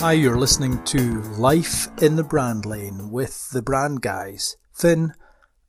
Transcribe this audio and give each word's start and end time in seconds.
Hi, 0.00 0.12
you're 0.12 0.38
listening 0.38 0.82
to 0.84 1.20
Life 1.36 1.88
in 2.00 2.16
the 2.16 2.24
Brand 2.24 2.64
Lane 2.64 3.10
with 3.10 3.50
the 3.50 3.60
brand 3.60 4.00
guys, 4.00 4.56
Finn 4.72 5.12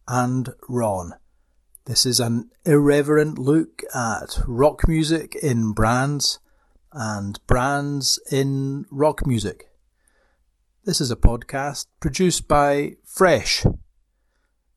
and 0.07 0.53
Ron. 0.69 1.15
This 1.83 2.05
is 2.05 2.21
an 2.21 2.49
irreverent 2.63 3.37
look 3.37 3.83
at 3.93 4.39
rock 4.47 4.87
music 4.87 5.35
in 5.35 5.73
brands 5.73 6.39
and 6.93 7.45
brands 7.45 8.21
in 8.31 8.85
rock 8.89 9.27
music. 9.27 9.69
This 10.85 11.01
is 11.01 11.11
a 11.11 11.17
podcast 11.17 11.87
produced 11.99 12.47
by 12.47 12.93
Fresh. 13.03 13.65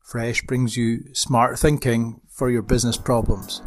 Fresh 0.03 0.41
brings 0.47 0.75
you 0.75 1.13
smart 1.13 1.57
thinking 1.57 2.19
for 2.27 2.49
your 2.49 2.61
business 2.61 2.97
problems. 2.97 3.61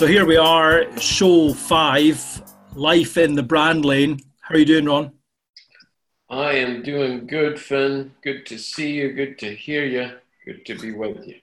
So 0.00 0.06
here 0.06 0.24
we 0.24 0.38
are, 0.38 0.98
show 0.98 1.52
five, 1.52 2.42
life 2.74 3.18
in 3.18 3.34
the 3.34 3.42
brand 3.42 3.84
lane. 3.84 4.18
How 4.40 4.54
are 4.54 4.58
you 4.58 4.64
doing, 4.64 4.86
Ron? 4.86 5.12
I 6.30 6.52
am 6.52 6.82
doing 6.82 7.26
good, 7.26 7.60
Finn. 7.60 8.14
Good 8.22 8.46
to 8.46 8.56
see 8.56 8.92
you. 8.92 9.12
Good 9.12 9.38
to 9.40 9.54
hear 9.54 9.84
you. 9.84 10.12
Good 10.46 10.64
to 10.64 10.78
be 10.78 10.92
with 10.92 11.26
you. 11.26 11.34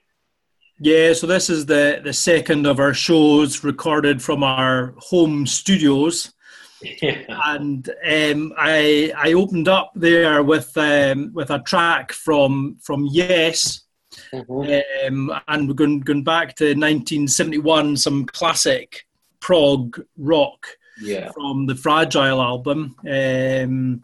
Yeah, 0.80 1.12
so 1.12 1.28
this 1.28 1.48
is 1.48 1.66
the 1.66 2.00
the 2.02 2.12
second 2.12 2.66
of 2.66 2.80
our 2.80 2.94
shows 2.94 3.62
recorded 3.62 4.20
from 4.20 4.42
our 4.42 4.92
home 4.98 5.46
studios. 5.46 6.34
Yeah. 6.82 7.22
And 7.46 7.88
um, 7.88 8.52
I 8.58 9.12
I 9.16 9.34
opened 9.34 9.68
up 9.68 9.92
there 9.94 10.42
with 10.42 10.76
um, 10.76 11.30
with 11.32 11.50
a 11.50 11.60
track 11.60 12.10
from 12.10 12.78
from 12.82 13.06
Yes 13.12 13.84
Mm-hmm. 14.32 15.30
Um, 15.30 15.40
and 15.48 15.68
we're 15.68 15.74
going, 15.74 16.00
going 16.00 16.24
back 16.24 16.56
to 16.56 16.64
1971, 16.64 17.96
some 17.96 18.26
classic 18.26 19.06
prog 19.40 20.02
rock 20.16 20.66
yeah. 21.00 21.30
from 21.32 21.66
the 21.66 21.74
Fragile 21.74 22.42
album. 22.42 22.96
Um, 23.08 24.02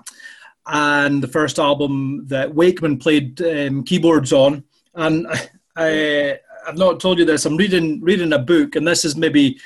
and 0.67 1.23
the 1.23 1.29
first 1.29 1.59
album 1.59 2.27
that 2.27 2.55
Wakeman 2.55 2.99
played 2.99 3.41
um, 3.43 3.85
keyboards 3.85 4.33
on. 4.33 4.65
And 4.95 5.27
I, 5.77 6.39
I've 6.67 6.79
not 6.79 7.01
told 7.01 7.19
you 7.19 7.25
this. 7.25 7.45
I'm 7.45 7.57
reading 7.57 8.01
reading 8.01 8.33
a 8.33 8.39
book, 8.39 8.77
and 8.77 8.87
this 8.87 9.05
is 9.05 9.17
maybe 9.17 9.59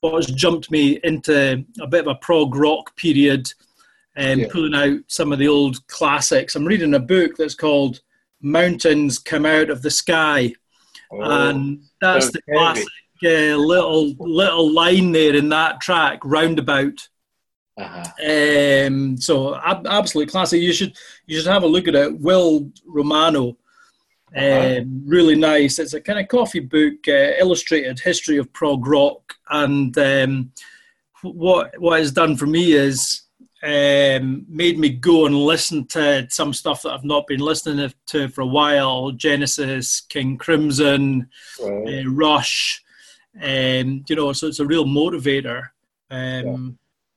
what 0.00 0.14
has 0.14 0.26
jumped 0.26 0.70
me 0.70 1.00
into 1.04 1.64
a 1.80 1.86
bit 1.86 2.06
of 2.06 2.08
a 2.08 2.14
prog 2.16 2.54
rock 2.54 2.96
period, 2.96 3.52
and 4.14 4.40
um, 4.40 4.40
yeah. 4.40 4.52
pulling 4.52 4.74
out 4.74 5.00
some 5.08 5.32
of 5.32 5.38
the 5.38 5.48
old 5.48 5.86
classics. 5.88 6.54
I'm 6.54 6.64
reading 6.64 6.94
a 6.94 7.00
book 7.00 7.36
that's 7.36 7.54
called 7.54 8.00
mountains 8.40 9.18
come 9.18 9.46
out 9.46 9.70
of 9.70 9.82
the 9.82 9.90
sky, 9.90 10.54
oh, 11.12 11.20
and 11.20 11.82
that's 12.00 12.30
the 12.30 12.42
classic 12.42 12.86
uh, 13.24 13.56
little 13.56 14.14
little 14.18 14.70
line 14.72 15.12
there 15.12 15.34
in 15.34 15.48
that 15.50 15.80
track, 15.80 16.20
roundabout. 16.24 17.08
Uh-huh. 17.78 18.86
Um, 18.86 19.18
so 19.18 19.54
ab- 19.56 19.86
absolutely 19.86 20.30
classic. 20.30 20.62
You 20.62 20.72
should 20.72 20.96
you 21.26 21.38
should 21.38 21.50
have 21.50 21.62
a 21.62 21.66
look 21.66 21.88
at 21.88 21.94
it. 21.94 22.20
Will 22.20 22.70
Romano, 22.86 23.56
uh-huh. 24.36 24.78
um, 24.80 25.02
really 25.06 25.36
nice. 25.36 25.78
It's 25.78 25.94
a 25.94 26.00
kind 26.00 26.18
of 26.18 26.28
coffee 26.28 26.60
book, 26.60 27.08
uh, 27.08 27.32
illustrated 27.38 27.98
history 28.00 28.38
of 28.38 28.52
prog 28.52 28.86
rock, 28.86 29.34
and 29.50 29.96
um, 29.98 30.52
what 31.22 31.78
what 31.78 32.00
it's 32.00 32.12
done 32.12 32.36
for 32.36 32.46
me 32.46 32.72
is 32.72 33.22
um, 33.66 34.46
made 34.48 34.78
me 34.78 34.90
go 34.90 35.26
and 35.26 35.34
listen 35.34 35.86
to 35.88 36.28
some 36.30 36.52
stuff 36.52 36.82
that 36.82 36.92
I've 36.92 37.04
not 37.04 37.26
been 37.26 37.40
listening 37.40 37.92
to 38.06 38.28
for 38.28 38.42
a 38.42 38.46
while 38.46 39.10
Genesis, 39.10 40.02
King 40.02 40.38
Crimson, 40.38 41.28
uh, 41.60 42.08
Rush. 42.08 42.84
Um, 43.42 44.04
you 44.08 44.14
know, 44.14 44.32
so 44.32 44.46
it's 44.46 44.60
a 44.60 44.66
real 44.66 44.84
motivator. 44.84 45.70
Um, 46.10 46.44
yeah. 46.44 46.56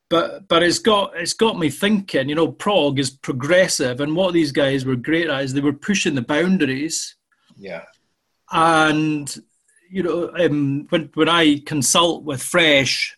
But 0.09 0.47
but 0.47 0.63
it's 0.63 0.79
got 0.79 1.15
it's 1.15 1.33
got 1.33 1.59
me 1.59 1.69
thinking. 1.69 2.29
You 2.29 2.35
know, 2.35 2.51
prog 2.51 2.97
is 2.97 3.11
progressive, 3.11 4.01
and 4.01 4.15
what 4.15 4.33
these 4.33 4.51
guys 4.51 4.85
were 4.85 4.95
great 4.95 5.29
at 5.29 5.43
is 5.43 5.53
they 5.53 5.61
were 5.61 5.71
pushing 5.71 6.15
the 6.15 6.23
boundaries. 6.23 7.15
Yeah. 7.57 7.83
And 8.51 9.37
you 9.91 10.01
know, 10.01 10.31
um, 10.33 10.87
when 10.89 11.11
when 11.13 11.29
I 11.29 11.59
consult 11.59 12.23
with 12.23 12.41
Fresh, 12.41 13.15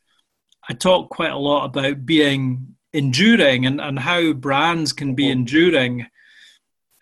I 0.67 0.73
talk 0.73 1.09
quite 1.09 1.31
a 1.31 1.37
lot 1.37 1.63
about 1.63 2.05
being 2.05 2.75
enduring 2.93 3.65
and, 3.65 3.79
and 3.79 3.99
how 3.99 4.33
brands 4.33 4.93
can 4.93 5.15
be 5.15 5.29
enduring. 5.29 6.07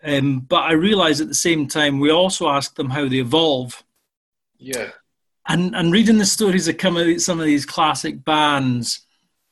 Um, 0.02 0.40
but 0.40 0.62
I 0.62 0.72
realize 0.72 1.20
at 1.20 1.28
the 1.28 1.34
same 1.34 1.66
time, 1.66 2.00
we 2.00 2.10
also 2.10 2.48
ask 2.48 2.74
them 2.74 2.90
how 2.90 3.08
they 3.08 3.18
evolve. 3.18 3.84
Yeah. 4.58 4.90
And, 5.48 5.74
and 5.74 5.92
reading 5.92 6.18
the 6.18 6.26
stories 6.26 6.66
that 6.66 6.78
come 6.78 6.96
out 6.96 7.08
of 7.08 7.20
some 7.20 7.40
of 7.40 7.46
these 7.46 7.66
classic 7.66 8.24
bands, 8.24 9.00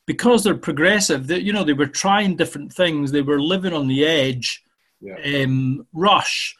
because 0.06 0.44
they're 0.44 0.54
progressive, 0.54 1.26
they, 1.26 1.38
you 1.38 1.52
know, 1.52 1.64
they 1.64 1.72
were 1.72 1.86
trying 1.86 2.36
different 2.36 2.72
things. 2.72 3.10
They 3.10 3.22
were 3.22 3.40
living 3.40 3.74
on 3.74 3.88
the 3.88 4.06
edge. 4.06 4.62
Yeah. 5.00 5.42
Um, 5.42 5.86
Rush, 5.92 6.56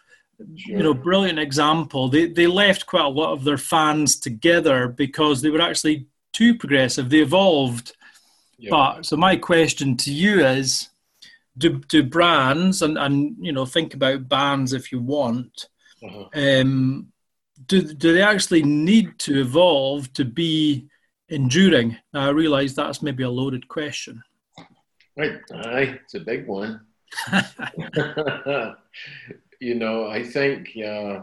sure. 0.57 0.77
you 0.77 0.83
know, 0.83 0.95
brilliant 0.95 1.39
example. 1.39 2.09
They, 2.09 2.27
they 2.27 2.47
left 2.47 2.87
quite 2.87 3.05
a 3.05 3.09
lot 3.09 3.33
of 3.33 3.45
their 3.45 3.59
fans 3.59 4.19
together 4.19 4.89
because 4.89 5.41
they 5.41 5.51
were 5.51 5.63
actually 5.63 6.07
too 6.33 6.57
progressive. 6.57 7.09
They 7.09 7.21
evolved 7.21 7.97
but 8.71 9.05
so 9.05 9.17
my 9.17 9.37
question 9.37 9.97
to 9.99 10.13
you 10.13 10.45
is, 10.45 10.89
do 11.57 11.79
do 11.89 12.03
brands 12.03 12.83
and 12.83 12.97
and 12.99 13.37
you 13.41 13.53
know 13.53 13.67
think 13.67 13.95
about 13.95 14.29
bands 14.29 14.73
if 14.73 14.93
you 14.93 15.01
want. 15.01 15.69
Uh-huh. 16.03 16.29
Um, 16.35 17.13
do 17.67 17.83
do 17.83 18.13
they 18.13 18.23
actually 18.23 18.63
need 18.63 19.19
to 19.21 19.41
evolve 19.41 20.13
to 20.15 20.25
be 20.25 20.89
enduring? 21.29 21.97
Now, 22.13 22.27
I 22.27 22.31
realise 22.31 22.75
that's 22.75 23.03
maybe 23.03 23.25
a 23.25 23.31
loaded 23.31 23.67
question. 23.69 24.23
Right, 25.17 25.41
aye, 25.53 25.99
it's 26.05 26.15
a 26.15 26.21
big 26.21 26.47
one. 26.47 26.81
you 29.61 29.75
know, 29.75 30.07
I 30.07 30.23
think 30.23 30.69
uh, 30.77 31.23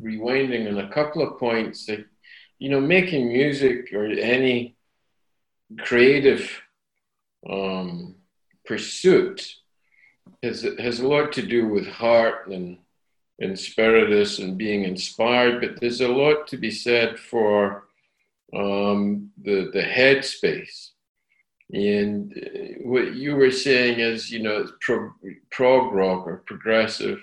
rewinding 0.00 0.68
on 0.68 0.78
a 0.78 0.88
couple 0.88 1.20
of 1.22 1.38
points 1.38 1.84
that 1.86 2.06
you 2.58 2.68
know, 2.70 2.80
making 2.80 3.28
music 3.28 3.92
or 3.92 4.06
any 4.06 4.76
creative 5.78 6.60
um, 7.48 8.14
pursuit 8.64 9.46
has, 10.42 10.66
has 10.78 11.00
a 11.00 11.08
lot 11.08 11.32
to 11.32 11.42
do 11.42 11.66
with 11.66 11.86
heart 11.86 12.48
and, 12.48 12.78
and 13.40 13.58
spiritus 13.58 14.38
and 14.38 14.58
being 14.58 14.84
inspired, 14.84 15.60
but 15.60 15.80
there's 15.80 16.00
a 16.00 16.08
lot 16.08 16.46
to 16.48 16.56
be 16.56 16.70
said 16.70 17.18
for 17.18 17.84
um, 18.54 19.30
the, 19.42 19.70
the 19.72 19.82
headspace. 19.82 20.90
And 21.72 22.32
uh, 22.32 22.82
what 22.82 23.14
you 23.14 23.36
were 23.36 23.50
saying 23.50 24.00
is, 24.00 24.30
you 24.30 24.42
know, 24.42 24.66
pro, 24.80 25.10
prog 25.50 25.92
rock 25.92 26.26
or 26.26 26.42
progressive. 26.46 27.20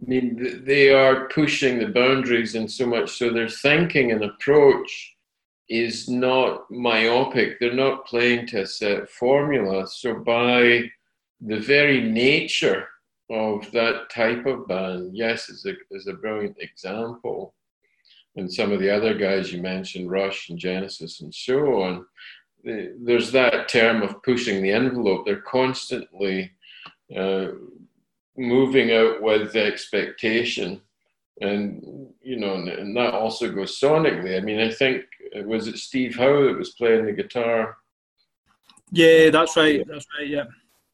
I 0.00 0.08
mean, 0.08 0.62
they 0.64 0.92
are 0.92 1.28
pushing 1.28 1.78
the 1.78 1.88
boundaries 1.88 2.54
and 2.54 2.70
so 2.70 2.86
much 2.86 3.18
so 3.18 3.32
their 3.32 3.48
thinking 3.48 4.12
and 4.12 4.22
approach 4.22 5.16
is 5.68 6.08
not 6.08 6.70
myopic. 6.70 7.58
They're 7.58 7.72
not 7.74 8.06
playing 8.06 8.46
to 8.48 8.62
a 8.62 8.66
set 8.66 9.08
formula. 9.10 9.86
So, 9.86 10.14
by 10.14 10.90
the 11.40 11.58
very 11.58 12.00
nature 12.00 12.88
of 13.30 13.70
that 13.72 14.10
type 14.10 14.46
of 14.46 14.66
band, 14.66 15.16
yes, 15.16 15.48
is 15.48 15.66
a, 15.66 15.74
is 15.90 16.06
a 16.06 16.14
brilliant 16.14 16.56
example. 16.60 17.54
And 18.36 18.52
some 18.52 18.72
of 18.72 18.80
the 18.80 18.90
other 18.90 19.14
guys 19.14 19.52
you 19.52 19.60
mentioned, 19.60 20.10
Rush 20.10 20.48
and 20.48 20.58
Genesis 20.58 21.20
and 21.20 21.34
so 21.34 21.82
on, 21.82 22.06
there's 22.64 23.32
that 23.32 23.68
term 23.68 24.02
of 24.02 24.22
pushing 24.22 24.62
the 24.62 24.70
envelope. 24.72 25.26
They're 25.26 25.40
constantly 25.40 26.52
uh, 27.14 27.48
moving 28.36 28.92
out 28.92 29.22
with 29.22 29.52
the 29.52 29.64
expectation. 29.64 30.80
And, 31.40 32.12
you 32.20 32.36
know, 32.36 32.54
and 32.54 32.96
that 32.96 33.14
also 33.14 33.50
goes 33.52 33.78
sonically. 33.78 34.36
I 34.36 34.40
mean, 34.40 34.60
I 34.60 34.70
think 34.70 35.04
was 35.44 35.68
it 35.68 35.78
Steve 35.78 36.16
Howe 36.16 36.46
that 36.46 36.58
was 36.58 36.70
playing 36.70 37.06
the 37.06 37.12
guitar? 37.12 37.76
Yeah, 38.90 39.30
that's 39.30 39.56
right. 39.56 39.86
That's 39.86 40.06
right. 40.18 40.28
Yeah. 40.28 40.44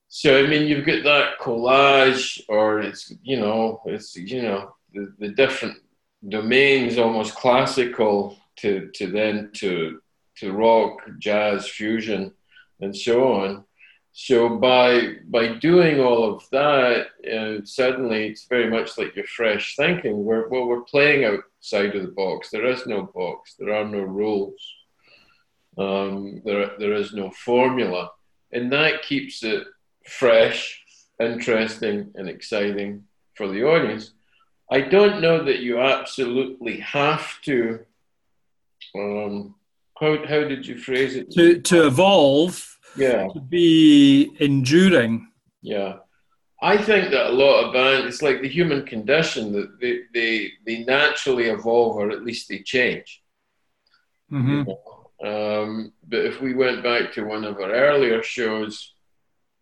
So 0.09 0.39
I 0.39 0.47
mean, 0.47 0.69
you've 0.69 0.87
got 0.87 1.03
that 1.05 1.39
collage, 1.41 2.41
or 2.49 2.81
it's 2.81 3.13
you 3.23 3.41
know, 3.41 3.81
it's 3.87 4.17
you 4.17 4.43
know, 4.43 4.75
the, 4.93 5.13
the 5.19 5.29
different 5.29 5.77
domains, 6.29 6.99
almost 6.99 7.35
classical 7.35 8.39
to 8.57 8.91
to 8.95 9.07
then 9.09 9.51
to 9.55 10.01
to 10.37 10.53
rock, 10.53 10.99
jazz, 11.19 11.69
fusion, 11.69 12.33
and 12.81 12.97
so 12.97 13.33
on. 13.33 13.65
So 14.17 14.49
by 14.49 15.17
by 15.25 15.55
doing 15.55 15.99
all 15.99 16.23
of 16.33 16.49
that, 16.51 17.09
uh, 17.29 17.65
suddenly 17.65 18.29
it's 18.29 18.45
very 18.45 18.71
much 18.71 18.97
like 18.97 19.17
your 19.17 19.27
fresh 19.27 19.75
thinking. 19.75 20.25
We're 20.25 20.49
well, 20.49 20.67
we're 20.67 20.83
playing 20.83 21.25
outside 21.25 21.97
of 21.97 22.03
the 22.03 22.13
box. 22.13 22.51
There 22.51 22.65
is 22.65 22.87
no 22.87 23.11
box. 23.13 23.57
There 23.59 23.75
are 23.75 23.85
no 23.85 24.03
rules. 24.03 24.63
Um, 25.77 26.43
there 26.45 26.71
there 26.79 26.93
is 26.93 27.13
no 27.13 27.33
formula, 27.33 28.13
and 28.53 28.73
that 28.73 29.03
keeps 29.03 29.43
it 29.43 29.65
fresh, 30.07 30.81
interesting, 31.19 32.13
and 32.15 32.29
exciting 32.29 33.03
for 33.35 33.49
the 33.49 33.65
audience. 33.65 34.13
I 34.71 34.83
don't 34.83 35.21
know 35.21 35.43
that 35.43 35.59
you 35.59 35.81
absolutely 35.81 36.79
have 36.79 37.41
to. 37.43 37.81
Um, 38.95 39.57
how, 39.99 40.19
how 40.27 40.45
did 40.45 40.67
you 40.67 40.79
phrase 40.79 41.17
it? 41.17 41.31
To, 41.33 41.61
to 41.61 41.87
evolve, 41.87 42.74
yeah. 42.97 43.29
to 43.29 43.41
be 43.41 44.31
enduring. 44.41 45.29
Yeah. 45.63 45.97
I 46.63 46.79
think 46.79 47.11
that 47.11 47.27
a 47.27 47.33
lot 47.33 47.65
of 47.65 47.75
bands, 47.75 48.07
it's 48.07 48.23
like 48.23 48.41
the 48.41 48.49
human 48.49 48.87
condition 48.87 49.53
that 49.53 49.79
they, 49.81 50.01
they, 50.15 50.51
they 50.65 50.85
naturally 50.85 51.49
evolve 51.49 51.97
or 51.97 52.11
at 52.11 52.25
least 52.25 52.49
they 52.49 52.61
change. 52.61 53.23
Mm-hmm. 54.33 54.51
You 54.51 54.65
know? 54.65 55.63
um, 55.63 55.93
but 56.09 56.25
if 56.25 56.41
we 56.41 56.55
went 56.55 56.83
back 56.83 57.13
to 57.13 57.25
one 57.25 57.45
of 57.45 57.57
our 57.57 57.71
earlier 57.71 58.23
shows, 58.23 58.95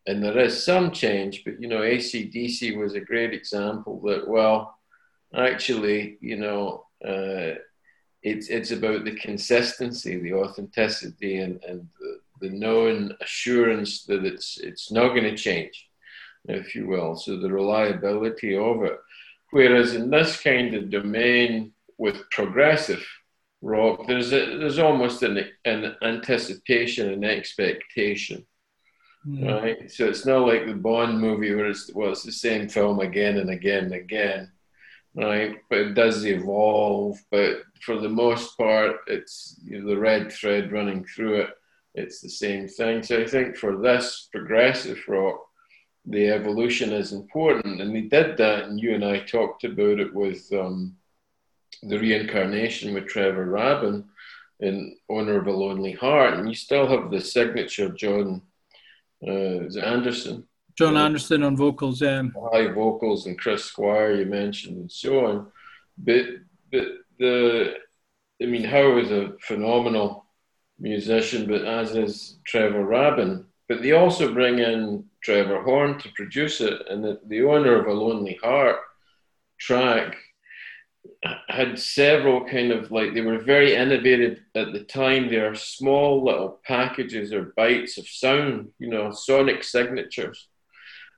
and 0.07 0.23
there 0.23 0.39
is 0.39 0.65
some 0.65 0.91
change, 0.91 1.45
but 1.45 1.61
you 1.61 1.69
know, 1.69 1.81
ACDC 1.81 2.77
was 2.77 2.95
a 2.95 3.01
great 3.01 3.33
example 3.33 4.01
that, 4.03 4.27
well, 4.27 4.79
actually, 5.35 6.19
you 6.21 6.37
know, 6.37 6.87
uh, 7.05 7.59
it's, 8.23 8.49
it's 8.49 8.71
about 8.71 9.05
the 9.05 9.17
consistency, 9.17 10.19
the 10.19 10.35
authenticity, 10.35 11.39
and, 11.39 11.63
and 11.65 11.89
the, 11.99 12.21
the 12.43 12.51
known 12.51 13.17
assurance 13.21 14.05
that 14.05 14.25
it's, 14.25 14.59
it's 14.59 14.93
not 14.93 15.09
going 15.09 15.25
to 15.25 15.37
change 15.37 15.89
if 16.49 16.75
you 16.75 16.87
will. 16.87 17.17
So 17.17 17.39
the 17.39 17.53
reliability 17.53 18.57
of 18.57 18.83
it. 18.83 18.99
Whereas 19.51 19.95
in 19.95 20.11
this 20.11 20.41
kind 20.41 20.75
of 20.75 20.91
domain 20.91 21.73
with 21.99 22.29
progressive 22.31 23.05
rock, 23.61 24.07
there's 24.07 24.33
a, 24.33 24.59
there's 24.59 24.79
almost 24.79 25.23
an, 25.23 25.45
an 25.65 25.95
anticipation 26.03 27.11
and 27.11 27.25
expectation. 27.25 28.47
Mm. 29.27 29.63
Right, 29.63 29.91
so 29.91 30.09
it's 30.09 30.27
not 30.27 30.49
like 30.49 30.67
the 30.67 30.75
Bond 30.75 31.21
movie 31.21 31.55
where 31.55 31.71
it's 31.71 31.93
well, 31.95 32.11
it's 32.11 32.25
the 32.25 32.33
same 32.33 32.69
film 32.69 32.99
again 32.99 33.39
and 33.39 33.51
again 33.51 33.85
and 33.85 33.95
again, 33.95 34.51
right? 35.15 35.59
But 35.71 35.79
it 35.79 35.95
does 35.95 36.27
evolve. 36.27 37.21
But 37.31 37.59
for 37.83 38.01
the 38.01 38.09
most 38.09 38.59
part, 38.59 38.97
it's 39.07 39.61
you 39.65 39.79
know, 39.79 39.89
the 39.89 39.97
red 39.97 40.33
thread 40.33 40.73
running 40.73 41.05
through 41.05 41.43
it. 41.43 41.51
It's 41.95 42.21
the 42.21 42.29
same 42.29 42.69
thing. 42.69 43.03
So 43.03 43.21
I 43.21 43.27
think 43.27 43.57
for 43.57 43.77
this 43.77 44.29
progressive 44.33 44.99
rock, 45.09 45.41
the 46.07 46.29
evolution 46.29 46.93
is 46.93 47.13
important. 47.13 47.81
And 47.81 47.95
they 47.95 48.03
did 48.03 48.37
that, 48.39 48.65
and 48.65 48.81
you 48.81 48.95
and 48.95 49.05
I 49.05 49.21
talked 49.21 49.65
about 49.65 50.01
it 50.01 50.13
with 50.13 50.51
um, 50.53 50.97
the 51.83 51.99
reincarnation 51.99 52.95
with 52.95 53.07
Trevor 53.07 53.47
Rabin 53.47 54.05
in 54.61 54.97
Owner 55.11 55.39
of 55.39 55.47
a 55.47 55.53
Lonely 55.53 55.93
Heart. 55.93 56.35
And 56.35 56.49
you 56.49 56.55
still 56.55 56.87
have 56.87 57.11
the 57.11 57.21
signature 57.21 57.89
Jon 57.91 58.43
uh, 59.27 59.69
Anderson. 59.81 60.47
Jon 60.77 60.97
Anderson 60.97 61.43
on 61.43 61.57
vocals, 61.57 62.01
yeah. 62.01 62.23
High 62.53 62.69
vocals 62.69 63.27
and 63.27 63.39
Chris 63.39 63.65
Squire 63.65 64.15
you 64.15 64.27
mentioned 64.27 64.79
and 64.79 64.91
so 64.91 65.27
on. 65.27 65.53
But 65.99 66.25
but 66.71 66.87
the 67.19 67.75
I 68.41 68.47
mean 68.47 68.65
Howe 68.65 68.97
is 68.99 69.11
a 69.11 69.35
phenomenal 69.43 70.22
musician, 70.83 71.47
but 71.47 71.65
as 71.65 71.95
is 71.95 72.37
Trevor 72.45 72.85
Rabin. 72.85 73.47
But 73.69 73.83
they 73.83 73.93
also 73.93 74.35
bring 74.35 74.59
in 74.59 75.05
Trevor 75.23 75.63
Horn 75.63 75.99
to 76.01 76.09
produce 76.15 76.61
it, 76.61 76.83
and 76.91 77.03
the, 77.03 77.21
the 77.27 77.43
owner 77.43 77.81
of 77.81 77.87
A 77.87 77.93
Lonely 77.93 78.39
Heart 78.43 78.81
track 79.59 80.17
had 81.49 81.79
several 81.79 82.45
kind 82.45 82.73
of 82.73 82.91
like 82.91 83.15
they 83.15 83.21
were 83.21 83.39
very 83.39 83.75
innovative 83.75 84.41
at 84.55 84.73
the 84.73 84.85
time. 84.85 85.29
They 85.29 85.37
are 85.37 85.55
small 85.55 86.25
little 86.25 86.61
packages 86.65 87.33
or 87.33 87.53
bites 87.57 87.99
of 87.99 88.09
sound, 88.09 88.71
you 88.79 88.89
know, 88.89 89.11
sonic 89.13 89.65
signatures. 89.65 90.49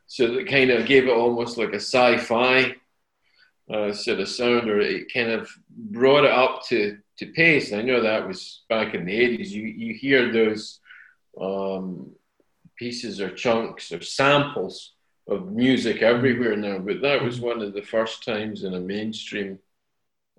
So 0.06 0.34
that 0.34 0.49
kind 0.49 0.70
of 0.70 0.87
gave 0.87 1.05
it 1.05 1.10
almost 1.10 1.56
like 1.56 1.72
a 1.72 1.81
sci-fi 1.81 2.76
uh, 3.72 3.93
sort 3.93 4.20
of 4.20 4.28
sound, 4.28 4.69
or 4.69 4.81
it 4.81 5.12
kind 5.12 5.31
of 5.31 5.50
brought 5.69 6.25
it 6.25 6.31
up 6.31 6.67
to 6.69 6.99
to 7.19 7.26
pace. 7.26 7.70
And 7.70 7.81
I 7.81 7.84
know 7.84 8.02
that 8.02 8.26
was 8.26 8.64
back 8.69 8.94
in 8.94 9.05
the 9.05 9.16
eighties. 9.16 9.55
You 9.55 9.66
you 9.66 9.94
hear 9.94 10.32
those 10.32 10.81
um, 11.40 12.12
pieces 12.76 13.20
or 13.20 13.31
chunks 13.31 13.93
or 13.93 14.00
samples 14.00 14.94
of 15.26 15.52
music 15.52 16.02
everywhere 16.02 16.56
now, 16.56 16.78
but 16.78 17.00
that 17.00 17.22
was 17.22 17.40
one 17.40 17.62
of 17.62 17.72
the 17.72 17.82
first 17.82 18.25
times 18.25 18.64
in 18.64 18.75
a 18.75 18.81
mainstream 18.81 19.58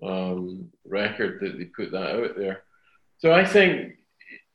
um, 0.02 0.68
record 0.84 1.40
that 1.40 1.58
they 1.58 1.64
put 1.64 1.90
that 1.92 2.14
out 2.14 2.36
there. 2.36 2.62
So 3.18 3.32
I 3.32 3.44
think 3.44 3.94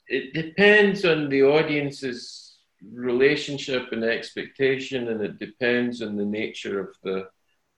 it 0.08 0.34
depends 0.34 1.04
on 1.06 1.30
the 1.30 1.44
audience's 1.44 2.58
relationship 2.94 3.92
and 3.92 4.04
expectation, 4.04 5.10
and 5.10 5.22
it 5.22 5.40
depends 5.40 6.02
on 6.02 6.16
the 6.16 6.26
nature 6.26 6.80
of 6.80 6.96
the 7.04 7.30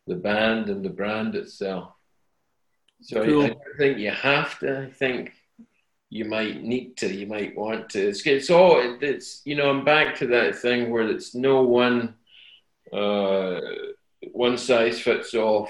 the 0.06 0.16
band 0.16 0.70
and 0.70 0.84
the 0.84 0.90
brand 0.90 1.34
itself. 1.36 1.94
So 3.04 3.24
cool. 3.26 3.44
I, 3.44 3.50
I 3.50 3.78
think 3.78 3.98
you 4.00 4.12
have 4.12 4.60
to. 4.60 4.84
I 4.84 4.90
think 4.90 5.34
you 6.10 6.26
might 6.26 6.64
need 6.64 6.96
to, 6.96 7.12
you 7.12 7.26
might 7.26 7.58
want 7.58 7.90
to. 7.90 8.10
It's, 8.10 8.26
it's 8.28 8.52
all, 8.52 8.80
it's, 9.02 9.42
you 9.46 9.56
know, 9.56 9.70
I'm 9.70 9.84
back 9.84 10.16
to 10.18 10.28
that 10.28 10.56
thing 10.56 10.92
where 10.92 11.10
it's 11.10 11.34
no 11.34 11.64
one, 11.64 12.14
uh, 12.94 13.60
one 14.32 14.58
size 14.58 15.00
fits 15.00 15.34
all, 15.34 15.68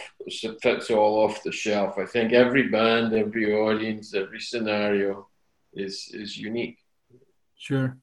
fits 0.61 0.91
all 0.91 1.23
off 1.23 1.41
the 1.43 1.51
shelf. 1.51 1.97
I 1.97 2.05
think 2.05 2.33
every 2.33 2.67
band, 2.67 3.13
every 3.13 3.53
audience, 3.53 4.13
every 4.13 4.41
scenario 4.41 5.29
is, 5.73 6.09
is 6.13 6.37
unique. 6.37 6.79
Sure. 7.55 7.97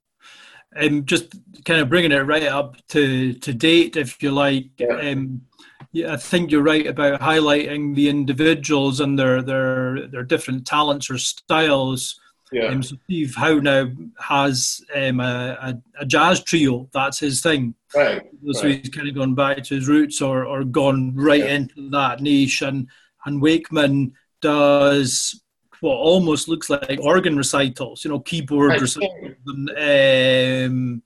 Um, 0.74 1.04
just 1.04 1.34
kind 1.66 1.80
of 1.80 1.90
bringing 1.90 2.12
it 2.12 2.20
right 2.20 2.44
up 2.44 2.76
to, 2.88 3.34
to 3.34 3.52
date, 3.52 3.96
if 3.96 4.22
you 4.22 4.30
like. 4.30 4.70
Yeah. 4.78 4.96
Um, 5.10 5.42
yeah, 5.92 6.12
I 6.12 6.16
think 6.16 6.50
you're 6.50 6.62
right 6.62 6.86
about 6.86 7.20
highlighting 7.20 7.94
the 7.94 8.08
individuals 8.08 9.00
and 9.00 9.18
their 9.18 9.42
their 9.42 10.06
their 10.08 10.22
different 10.22 10.66
talents 10.66 11.10
or 11.10 11.18
styles. 11.18 12.20
Yeah. 12.52 12.66
Um, 12.66 12.82
so 12.82 12.96
Steve 13.04 13.34
Howe 13.36 13.60
now 13.60 13.90
has 14.18 14.80
um, 14.94 15.20
a, 15.20 15.56
a, 15.62 15.82
a, 16.00 16.06
jazz 16.06 16.42
trio. 16.42 16.88
That's 16.92 17.20
his 17.20 17.40
thing. 17.40 17.74
Right. 17.94 18.22
So 18.50 18.64
right. 18.64 18.80
he's 18.80 18.88
kind 18.88 19.08
of 19.08 19.14
gone 19.14 19.36
back 19.36 19.62
to 19.62 19.76
his 19.76 19.86
roots 19.86 20.20
or, 20.20 20.44
or 20.46 20.64
gone 20.64 21.14
right 21.14 21.44
yeah. 21.44 21.54
into 21.54 21.90
that 21.90 22.20
niche. 22.20 22.62
And, 22.62 22.88
and 23.24 23.40
Wakeman 23.40 24.14
does 24.40 25.40
what 25.80 25.94
almost 25.94 26.48
looks 26.48 26.68
like 26.68 26.98
organ 27.00 27.36
recitals, 27.36 28.04
you 28.04 28.10
know, 28.10 28.18
keyboard 28.18 28.70
right. 28.70 28.80
recitals. 28.80 29.36
And, 29.46 29.70
um, 30.66 31.02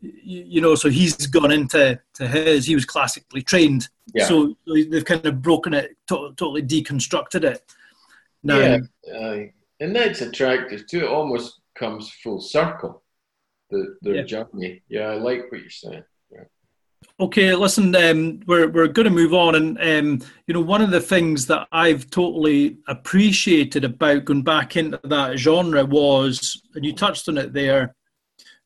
you, 0.00 0.44
you, 0.46 0.60
know, 0.60 0.74
so 0.74 0.88
he's 0.88 1.14
gone 1.26 1.50
into 1.50 2.00
to 2.14 2.28
his, 2.28 2.66
he 2.66 2.74
was 2.74 2.84
classically 2.84 3.42
trained. 3.42 3.88
Yeah. 4.14 4.26
So, 4.26 4.56
they've 4.66 5.04
kind 5.04 5.24
of 5.26 5.42
broken 5.42 5.74
it, 5.74 5.96
to, 6.08 6.32
totally 6.36 6.62
deconstructed 6.62 7.44
it. 7.44 7.62
Now, 8.42 8.58
yeah. 8.58 9.44
And 9.80 9.96
that's 9.96 10.20
attractive 10.20 10.86
too. 10.86 11.00
It 11.00 11.08
almost 11.08 11.60
comes 11.74 12.10
full 12.22 12.40
circle, 12.40 13.02
the 13.70 13.96
their 14.02 14.16
yeah. 14.16 14.22
journey. 14.22 14.82
Yeah, 14.88 15.08
I 15.08 15.14
like 15.14 15.50
what 15.50 15.62
you're 15.62 15.70
saying. 15.70 16.04
Yeah. 16.30 16.44
Okay, 17.18 17.54
listen, 17.54 17.94
um, 17.96 18.40
we're 18.46 18.68
we're 18.68 18.88
going 18.88 19.08
to 19.08 19.10
move 19.10 19.32
on, 19.32 19.54
and 19.54 19.78
um, 19.80 20.28
you 20.46 20.54
know, 20.54 20.60
one 20.60 20.82
of 20.82 20.90
the 20.90 21.00
things 21.00 21.46
that 21.46 21.66
I've 21.72 22.10
totally 22.10 22.78
appreciated 22.88 23.84
about 23.84 24.26
going 24.26 24.42
back 24.42 24.76
into 24.76 25.00
that 25.04 25.38
genre 25.38 25.84
was, 25.84 26.62
and 26.74 26.84
you 26.84 26.94
touched 26.94 27.28
on 27.28 27.38
it 27.38 27.54
there, 27.54 27.94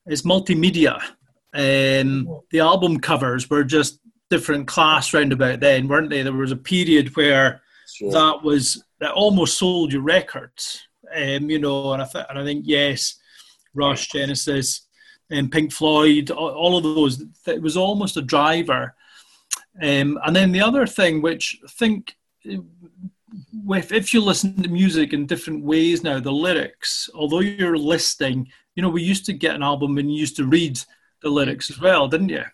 is 0.09 0.23
multimedia. 0.23 1.01
Um, 1.55 2.41
the 2.51 2.61
album 2.61 2.99
covers 2.99 3.49
were 3.49 3.65
just 3.65 4.01
different 4.29 4.67
class 4.67 5.15
roundabout 5.15 5.61
then, 5.61 5.87
weren't 5.87 6.11
they? 6.11 6.23
There 6.23 6.33
was 6.33 6.53
a 6.53 6.57
period 6.57 7.15
where 7.17 7.63
sure. 7.87 8.11
that 8.11 8.43
was 8.43 8.85
that 9.01 9.13
almost 9.13 9.59
sold 9.59 9.93
you 9.93 10.01
records 10.01 10.87
um, 11.15 11.51
you 11.51 11.59
know, 11.59 11.93
and 11.93 12.03
I, 12.03 12.07
th- 12.07 12.27
and 12.29 12.39
I 12.39 12.45
think 12.45 12.65
yes, 12.67 13.17
Rush, 13.75 14.09
Genesis, 14.09 14.87
and 15.31 15.51
Pink 15.51 15.73
Floyd, 15.73 16.31
all, 16.31 16.51
all 16.51 16.77
of 16.77 16.83
those. 16.83 17.25
It 17.47 17.63
was 17.63 17.77
almost 17.77 18.17
a 18.17 18.23
driver. 18.23 18.95
Um, 19.81 20.19
and 20.25 20.35
then 20.35 20.53
the 20.53 20.61
other 20.61 20.87
thing, 20.87 21.23
which 21.23 21.59
I 21.65 21.69
think, 21.69 22.17
if, 22.45 23.93
if 23.93 24.15
you 24.15 24.21
listen 24.21 24.63
to 24.63 24.69
music 24.69 25.13
in 25.13 25.27
different 25.27 25.65
ways 25.65 26.03
now, 26.03 26.21
the 26.21 26.33
lyrics, 26.33 27.09
although 27.15 27.41
you're 27.41 27.79
listening, 27.79 28.49
you 28.75 28.83
know, 28.83 28.91
we 28.91 29.03
used 29.03 29.27
to 29.27 29.33
get 29.33 29.55
an 29.55 29.63
album 29.63 29.99
and 29.99 30.13
you 30.13 30.19
used 30.19 30.37
to 30.37 30.47
read 30.47 30.79
the 31.25 31.31
lyrics 31.31 31.71
as 31.71 31.81
well, 31.81 32.07
didn't 32.07 32.29
you? 32.29 32.45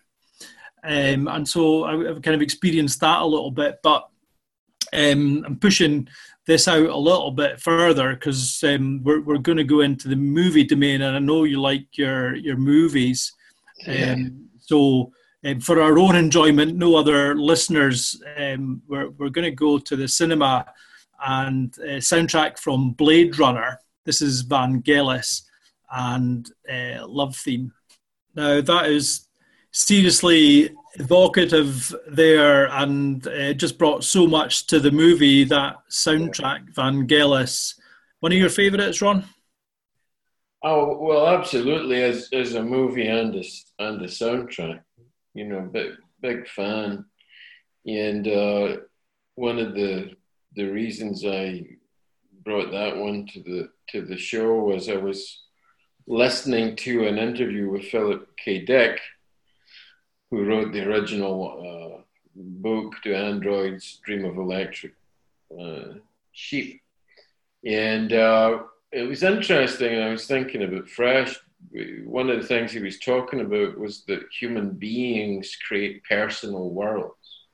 Um, 0.83 1.27
and 1.27 1.47
so 1.47 1.83
I, 1.83 1.91
have 2.07 2.23
kind 2.23 2.33
of 2.33 2.41
experienced 2.41 3.01
that 3.01 3.21
a 3.21 3.25
little 3.25 3.51
bit, 3.51 3.79
but 3.83 4.09
um, 4.93 5.43
I'm 5.45 5.59
pushing 5.59 6.07
this 6.47 6.67
out 6.67 6.89
a 6.89 6.97
little 6.97 7.29
bit 7.31 7.61
further 7.61 8.15
because 8.15 8.63
um, 8.63 9.01
we're, 9.03 9.21
we're 9.21 9.37
going 9.37 9.59
to 9.59 9.63
go 9.63 9.81
into 9.81 10.07
the 10.07 10.15
movie 10.15 10.63
domain, 10.63 11.03
and 11.03 11.15
I 11.15 11.19
know 11.19 11.43
you 11.43 11.61
like 11.61 11.85
your 11.97 12.35
your 12.35 12.57
movies. 12.57 13.31
Yeah. 13.85 14.13
Um, 14.13 14.49
so, 14.59 15.11
um, 15.45 15.59
for 15.59 15.81
our 15.81 15.99
own 15.99 16.15
enjoyment, 16.15 16.75
no 16.75 16.95
other 16.95 17.35
listeners, 17.35 18.19
um, 18.37 18.81
we're 18.87 19.11
we're 19.11 19.29
going 19.29 19.49
to 19.49 19.55
go 19.55 19.77
to 19.77 19.95
the 19.95 20.07
cinema 20.07 20.65
and 21.23 21.77
uh, 21.79 22.01
soundtrack 22.01 22.57
from 22.57 22.91
Blade 22.91 23.37
Runner. 23.37 23.79
This 24.05 24.21
is 24.21 24.43
Vangelis 24.43 25.43
and 25.91 26.49
uh, 26.67 27.05
Love 27.07 27.35
Theme. 27.35 27.71
Now 28.35 28.61
that 28.61 28.85
is 28.87 29.27
seriously 29.71 30.71
evocative 30.95 31.93
there 32.07 32.67
and 32.67 33.25
uh, 33.27 33.53
just 33.53 33.77
brought 33.77 34.03
so 34.03 34.27
much 34.27 34.67
to 34.67 34.79
the 34.79 34.91
movie. 34.91 35.43
That 35.43 35.77
soundtrack, 35.89 36.73
Van 36.73 37.07
Vangelis. 37.07 37.75
One 38.19 38.31
of 38.31 38.37
your 38.37 38.49
favourites, 38.49 39.01
Ron? 39.01 39.25
Oh 40.63 40.97
well, 41.01 41.27
absolutely. 41.27 42.03
As 42.03 42.29
as 42.33 42.53
a 42.53 42.63
movie 42.63 43.07
and 43.07 43.35
a, 43.35 43.43
and 43.79 44.01
a 44.01 44.07
soundtrack, 44.07 44.81
you 45.33 45.47
know, 45.47 45.61
big 45.61 45.93
big 46.21 46.47
fan. 46.47 47.05
And 47.85 48.27
uh, 48.27 48.77
one 49.35 49.57
of 49.57 49.73
the 49.73 50.11
the 50.55 50.65
reasons 50.65 51.25
I 51.25 51.65
brought 52.43 52.71
that 52.71 52.97
one 52.97 53.25
to 53.27 53.39
the 53.41 53.69
to 53.89 54.05
the 54.05 54.17
show 54.17 54.53
was 54.55 54.87
I 54.87 54.97
was 54.97 55.41
listening 56.07 56.75
to 56.77 57.07
an 57.07 57.17
interview 57.17 57.69
with 57.69 57.85
Philip 57.85 58.27
K. 58.37 58.65
Dick, 58.65 58.99
who 60.29 60.45
wrote 60.45 60.71
the 60.71 60.87
original 60.87 61.97
uh, 61.97 62.01
book 62.35 62.93
to 63.03 63.15
androids 63.15 63.99
dream 64.05 64.25
of 64.25 64.37
electric 64.37 64.93
uh, 65.59 65.95
sheep 66.31 66.81
and 67.65 68.13
uh, 68.13 68.59
it 68.91 69.03
was 69.03 69.23
interesting 69.23 69.99
i 69.99 70.09
was 70.09 70.25
thinking 70.25 70.63
about 70.63 70.89
fresh 70.89 71.37
one 72.05 72.29
of 72.29 72.41
the 72.41 72.47
things 72.47 72.71
he 72.71 72.79
was 72.79 72.99
talking 72.99 73.41
about 73.41 73.77
was 73.77 74.03
that 74.05 74.23
human 74.39 74.71
beings 74.71 75.55
create 75.67 76.01
personal 76.05 76.69
worlds 76.69 77.45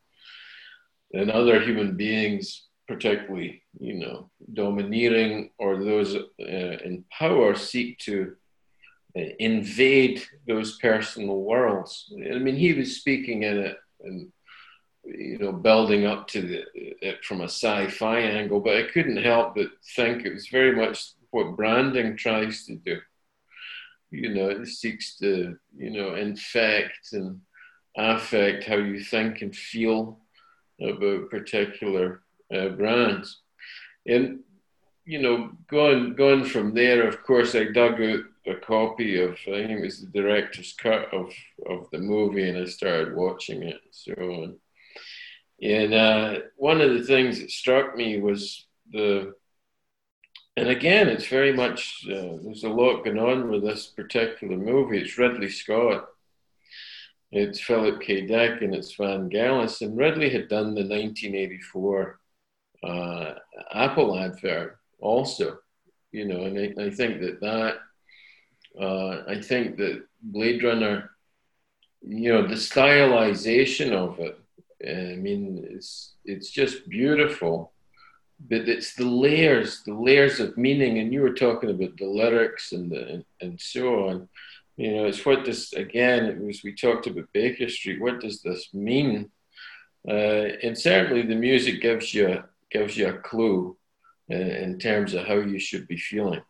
and 1.13 1.31
other 1.31 1.59
human 1.59 1.97
beings 1.97 2.66
particularly 2.87 3.61
you 3.79 3.95
know 3.95 4.29
domineering 4.53 5.49
or 5.57 5.83
those 5.83 6.15
uh, 6.15 6.23
in 6.39 7.03
power 7.11 7.55
seek 7.55 7.97
to 7.99 8.35
invade 9.39 10.23
those 10.47 10.77
personal 10.77 11.41
worlds. 11.41 12.13
I 12.13 12.39
mean, 12.39 12.55
he 12.55 12.73
was 12.73 12.97
speaking 12.97 13.43
in 13.43 13.57
it 13.57 13.77
and 14.01 14.31
you 15.03 15.37
know 15.37 15.51
building 15.51 16.05
up 16.05 16.27
to 16.27 16.41
the, 16.41 16.63
it 16.75 17.23
from 17.23 17.41
a 17.41 17.45
sci-fi 17.45 18.19
angle, 18.19 18.59
but 18.59 18.77
I 18.77 18.83
couldn't 18.83 19.23
help 19.23 19.55
but 19.55 19.67
think 19.95 20.25
it 20.25 20.33
was 20.33 20.47
very 20.47 20.75
much 20.75 21.13
what 21.31 21.55
branding 21.55 22.17
tries 22.17 22.65
to 22.65 22.75
do. 22.75 22.99
You 24.11 24.33
know, 24.33 24.49
it 24.49 24.67
seeks 24.67 25.17
to 25.17 25.57
you 25.75 25.91
know 25.91 26.15
infect 26.15 27.13
and 27.13 27.41
affect 27.97 28.65
how 28.65 28.75
you 28.75 29.03
think 29.03 29.41
and 29.41 29.55
feel 29.55 30.19
about 30.79 31.31
particular 31.31 32.21
uh, 32.53 32.69
brands. 32.69 33.41
And 34.05 34.39
you 35.05 35.21
know, 35.21 35.51
going 35.69 36.15
going 36.15 36.43
from 36.43 36.73
there, 36.73 37.07
of 37.07 37.23
course, 37.23 37.55
I 37.55 37.65
dug 37.65 38.01
out 38.01 38.19
a 38.45 38.55
copy 38.55 39.21
of 39.21 39.31
I 39.47 39.51
think 39.51 39.71
it 39.71 39.81
was 39.81 40.01
the 40.01 40.07
director's 40.07 40.73
cut 40.73 41.13
of 41.13 41.33
of 41.65 41.89
the 41.91 41.99
movie, 41.99 42.47
and 42.47 42.57
I 42.57 42.65
started 42.65 43.15
watching 43.15 43.63
it. 43.63 43.79
So, 43.91 44.13
and, 44.17 44.55
and 45.61 45.93
uh, 45.93 46.39
one 46.57 46.81
of 46.81 46.93
the 46.93 47.03
things 47.03 47.39
that 47.39 47.51
struck 47.51 47.95
me 47.95 48.19
was 48.19 48.65
the, 48.91 49.33
and 50.55 50.69
again, 50.69 51.07
it's 51.07 51.27
very 51.27 51.53
much 51.53 52.05
uh, 52.09 52.37
there's 52.43 52.63
a 52.63 52.69
lot 52.69 53.03
going 53.03 53.19
on 53.19 53.49
with 53.49 53.63
this 53.63 53.87
particular 53.87 54.57
movie. 54.57 54.99
It's 54.99 55.17
Ridley 55.17 55.49
Scott. 55.49 56.05
It's 57.31 57.59
Philip 57.59 58.01
K. 58.01 58.25
Dick 58.25 58.61
and 58.61 58.73
it's 58.73 58.95
Vangelis. 58.95 59.81
And 59.81 59.97
Ridley 59.97 60.29
had 60.29 60.47
done 60.47 60.75
the 60.75 60.81
1984 60.81 62.19
uh, 62.83 63.33
Apple 63.73 64.17
advert 64.17 64.77
also, 64.99 65.57
you 66.11 66.25
know, 66.25 66.43
and 66.45 66.57
I, 66.57 66.85
I 66.85 66.89
think 66.89 67.21
that 67.21 67.41
that 67.41 67.77
uh, 68.79 69.23
I 69.27 69.41
think 69.41 69.77
that 69.77 70.03
Blade 70.21 70.63
Runner, 70.63 71.11
you 72.01 72.31
know, 72.31 72.47
the 72.47 72.55
stylization 72.55 73.91
of 73.91 74.19
it, 74.19 74.39
I 74.85 75.15
mean, 75.15 75.65
it's 75.69 76.13
it's 76.25 76.49
just 76.49 76.87
beautiful. 76.89 77.73
But 78.39 78.69
it's 78.69 78.93
the 78.93 79.05
layers, 79.05 79.81
the 79.83 79.95
layers 79.95 80.39
of 80.39 80.57
meaning, 80.57 80.99
and 80.99 81.11
you 81.11 81.21
were 81.21 81.33
talking 81.33 81.71
about 81.71 81.97
the 81.97 82.05
lyrics 82.05 82.71
and 82.71 82.91
the 82.91 83.07
and, 83.07 83.25
and 83.41 83.59
so 83.59 84.09
on. 84.09 84.29
You 84.75 84.95
know, 84.95 85.05
it's 85.05 85.25
what 85.25 85.43
this 85.43 85.73
again. 85.73 86.25
It 86.25 86.39
was 86.39 86.63
we 86.63 86.75
talked 86.75 87.07
about 87.07 87.33
Baker 87.33 87.67
Street. 87.67 87.99
What 87.99 88.19
does 88.19 88.43
this 88.43 88.71
mean? 88.75 89.31
Uh, 90.07 90.53
and 90.61 90.77
certainly, 90.77 91.23
the 91.23 91.35
music 91.35 91.81
gives 91.81 92.13
you 92.13 92.43
gives 92.71 92.97
you 92.97 93.07
a 93.07 93.17
clue 93.19 93.77
uh, 94.31 94.35
in 94.35 94.79
terms 94.79 95.13
of 95.13 95.25
how 95.25 95.35
you 95.35 95.59
should 95.59 95.87
be 95.87 95.97
feeling 95.97 96.41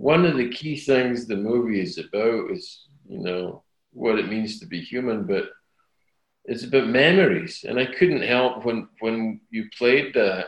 one 0.00 0.24
of 0.24 0.38
the 0.38 0.48
key 0.48 0.76
things 0.76 1.26
the 1.26 1.36
movie 1.36 1.78
is 1.78 1.98
about 1.98 2.50
is, 2.50 2.86
you 3.06 3.18
know, 3.18 3.62
what 3.92 4.18
it 4.18 4.30
means 4.30 4.58
to 4.58 4.66
be 4.66 4.80
human, 4.80 5.26
but 5.26 5.50
it's 6.46 6.64
about 6.64 6.88
memories. 6.88 7.66
And 7.68 7.78
I 7.78 7.84
couldn't 7.84 8.22
help 8.22 8.64
when 8.64 8.88
when 9.00 9.42
you 9.50 9.66
played 9.76 10.14
that. 10.14 10.46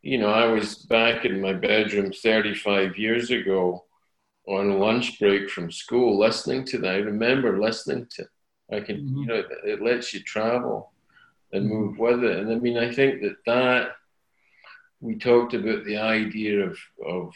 You 0.00 0.16
know, 0.16 0.30
I 0.32 0.46
was 0.46 0.76
back 0.76 1.26
in 1.26 1.42
my 1.42 1.52
bedroom 1.52 2.10
35 2.10 2.96
years 2.96 3.30
ago 3.30 3.84
on 4.48 4.78
lunch 4.78 5.20
break 5.20 5.50
from 5.50 5.70
school 5.70 6.18
listening 6.18 6.64
to 6.68 6.78
that. 6.78 6.94
I 6.94 6.98
remember 7.00 7.60
listening 7.60 8.06
to 8.12 8.24
I 8.72 8.80
can, 8.80 8.96
mm-hmm. 8.96 9.18
you 9.18 9.26
know, 9.26 9.34
it, 9.34 9.46
it 9.64 9.82
lets 9.82 10.14
you 10.14 10.20
travel 10.20 10.92
and 11.52 11.68
move 11.68 11.98
with 11.98 12.24
it. 12.24 12.38
And 12.38 12.50
I 12.50 12.54
mean, 12.54 12.78
I 12.78 12.90
think 12.90 13.20
that 13.20 13.44
that 13.44 13.90
we 15.00 15.16
talked 15.16 15.54
about 15.54 15.84
the 15.84 15.96
idea 15.96 16.64
of 16.66 16.78
of 17.04 17.34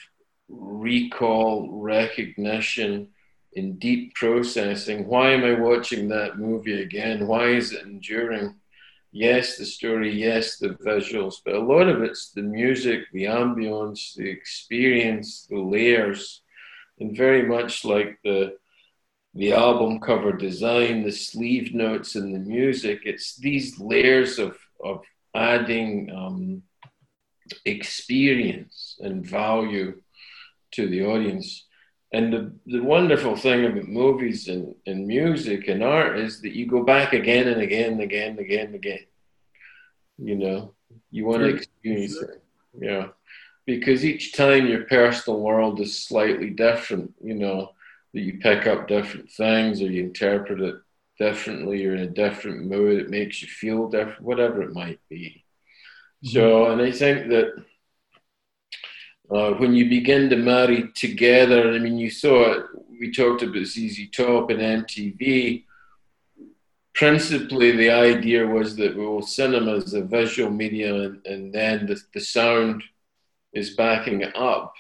recall, 0.49 1.81
recognition, 1.81 3.09
in 3.55 3.79
deep 3.79 4.15
processing. 4.15 5.07
Why 5.07 5.31
am 5.31 5.45
I 5.45 5.59
watching 5.59 6.09
that 6.09 6.39
movie 6.39 6.83
again? 6.83 7.27
Why 7.27 7.49
is 7.49 7.73
it 7.73 7.85
enduring? 7.87 8.55
Yes, 9.13 9.57
the 9.57 9.65
story, 9.65 10.13
yes, 10.13 10.59
the 10.59 10.71
visuals, 10.71 11.37
but 11.45 11.55
a 11.55 11.61
lot 11.61 11.89
of 11.89 12.03
it's 12.03 12.33
the 12.33 12.43
music, 12.43 13.03
the 13.13 13.25
ambience, 13.25 14.15
the 14.15 14.29
experience, 14.29 15.47
the 15.49 15.59
layers, 15.59 16.43
and 16.99 17.17
very 17.17 17.43
much 17.43 17.85
like 17.85 18.19
the 18.25 18.57
the 19.37 19.53
album 19.53 19.99
cover 19.99 20.33
design, 20.33 21.03
the 21.03 21.13
sleeve 21.13 21.75
notes, 21.75 22.15
and 22.15 22.35
the 22.35 22.39
music. 22.39 23.01
It's 23.05 23.37
these 23.37 23.79
layers 23.79 24.39
of 24.39 24.59
of 24.83 25.05
adding 25.35 26.11
um, 26.11 26.63
experience 27.65 28.97
and 29.01 29.27
value 29.27 30.01
to 30.73 30.89
the 30.89 31.05
audience. 31.05 31.67
And 32.13 32.33
the, 32.33 32.53
the 32.67 32.81
wonderful 32.81 33.37
thing 33.37 33.65
about 33.65 33.89
movies 33.89 34.49
and, 34.49 34.75
and 34.87 35.07
music 35.07 35.69
and 35.69 35.83
art 35.83 36.19
is 36.19 36.41
that 36.43 36.55
you 36.55 36.67
go 36.67 36.85
back 36.85 37.13
again 37.13 37.49
and 37.49 37.61
again 37.61 37.93
and 37.93 38.01
again 38.01 38.31
and 38.31 38.39
again 38.39 38.67
and 38.67 38.75
again. 38.77 39.07
You 40.19 40.37
know, 40.37 40.75
you 41.11 41.27
want 41.27 41.43
to 41.43 41.57
experience 41.57 42.17
it. 42.17 42.43
Yeah. 42.81 43.09
Because 43.67 44.05
each 44.05 44.33
time 44.33 44.67
your 44.67 44.85
personal 44.85 45.41
world 45.41 45.81
is 45.81 46.05
slightly 46.05 46.51
different, 46.51 47.15
you 47.23 47.35
know, 47.35 47.73
that 48.13 48.21
you 48.21 48.39
pick 48.39 48.67
up 48.67 48.87
different 48.87 49.31
things 49.31 49.81
or 49.81 49.91
you 49.91 50.05
interpret 50.05 50.61
it 50.61 50.77
differently, 51.19 51.81
you're 51.81 51.97
in 51.97 52.03
a 52.03 52.07
different 52.07 52.67
mood, 52.67 53.01
it 53.01 53.11
makes 53.11 53.43
you 53.43 53.49
feel 53.49 53.89
different, 53.89 54.21
whatever 54.23 54.63
it 54.63 54.73
might 54.73 55.01
be. 55.09 55.44
So, 56.25 56.71
and 56.71 56.81
I 56.81 56.91
think 56.91 57.29
that 57.29 57.53
uh, 59.31 59.51
when 59.55 59.75
you 59.75 59.91
begin 59.91 60.31
to 60.31 60.37
marry 60.37 60.91
together, 60.95 61.71
I 61.71 61.79
mean, 61.79 61.99
you 61.99 62.09
saw 62.09 62.53
it, 62.53 62.67
we 62.99 63.13
talked 63.13 63.43
about 63.43 63.67
ZZ 63.67 64.09
Top 64.11 64.49
and 64.49 64.61
MTV. 64.61 65.65
Principally, 66.95 67.73
the 67.73 67.91
idea 67.91 68.47
was 68.47 68.75
that 68.77 68.97
well, 68.97 69.21
cinema 69.21 69.75
is 69.75 69.93
a 69.93 70.03
visual 70.03 70.51
medium, 70.51 70.97
and, 70.97 71.27
and 71.27 71.53
then 71.53 71.87
the, 71.87 72.01
the 72.15 72.21
sound 72.21 72.83
is 73.53 73.77
backing 73.77 74.23
it 74.23 74.35
up. 74.35 74.73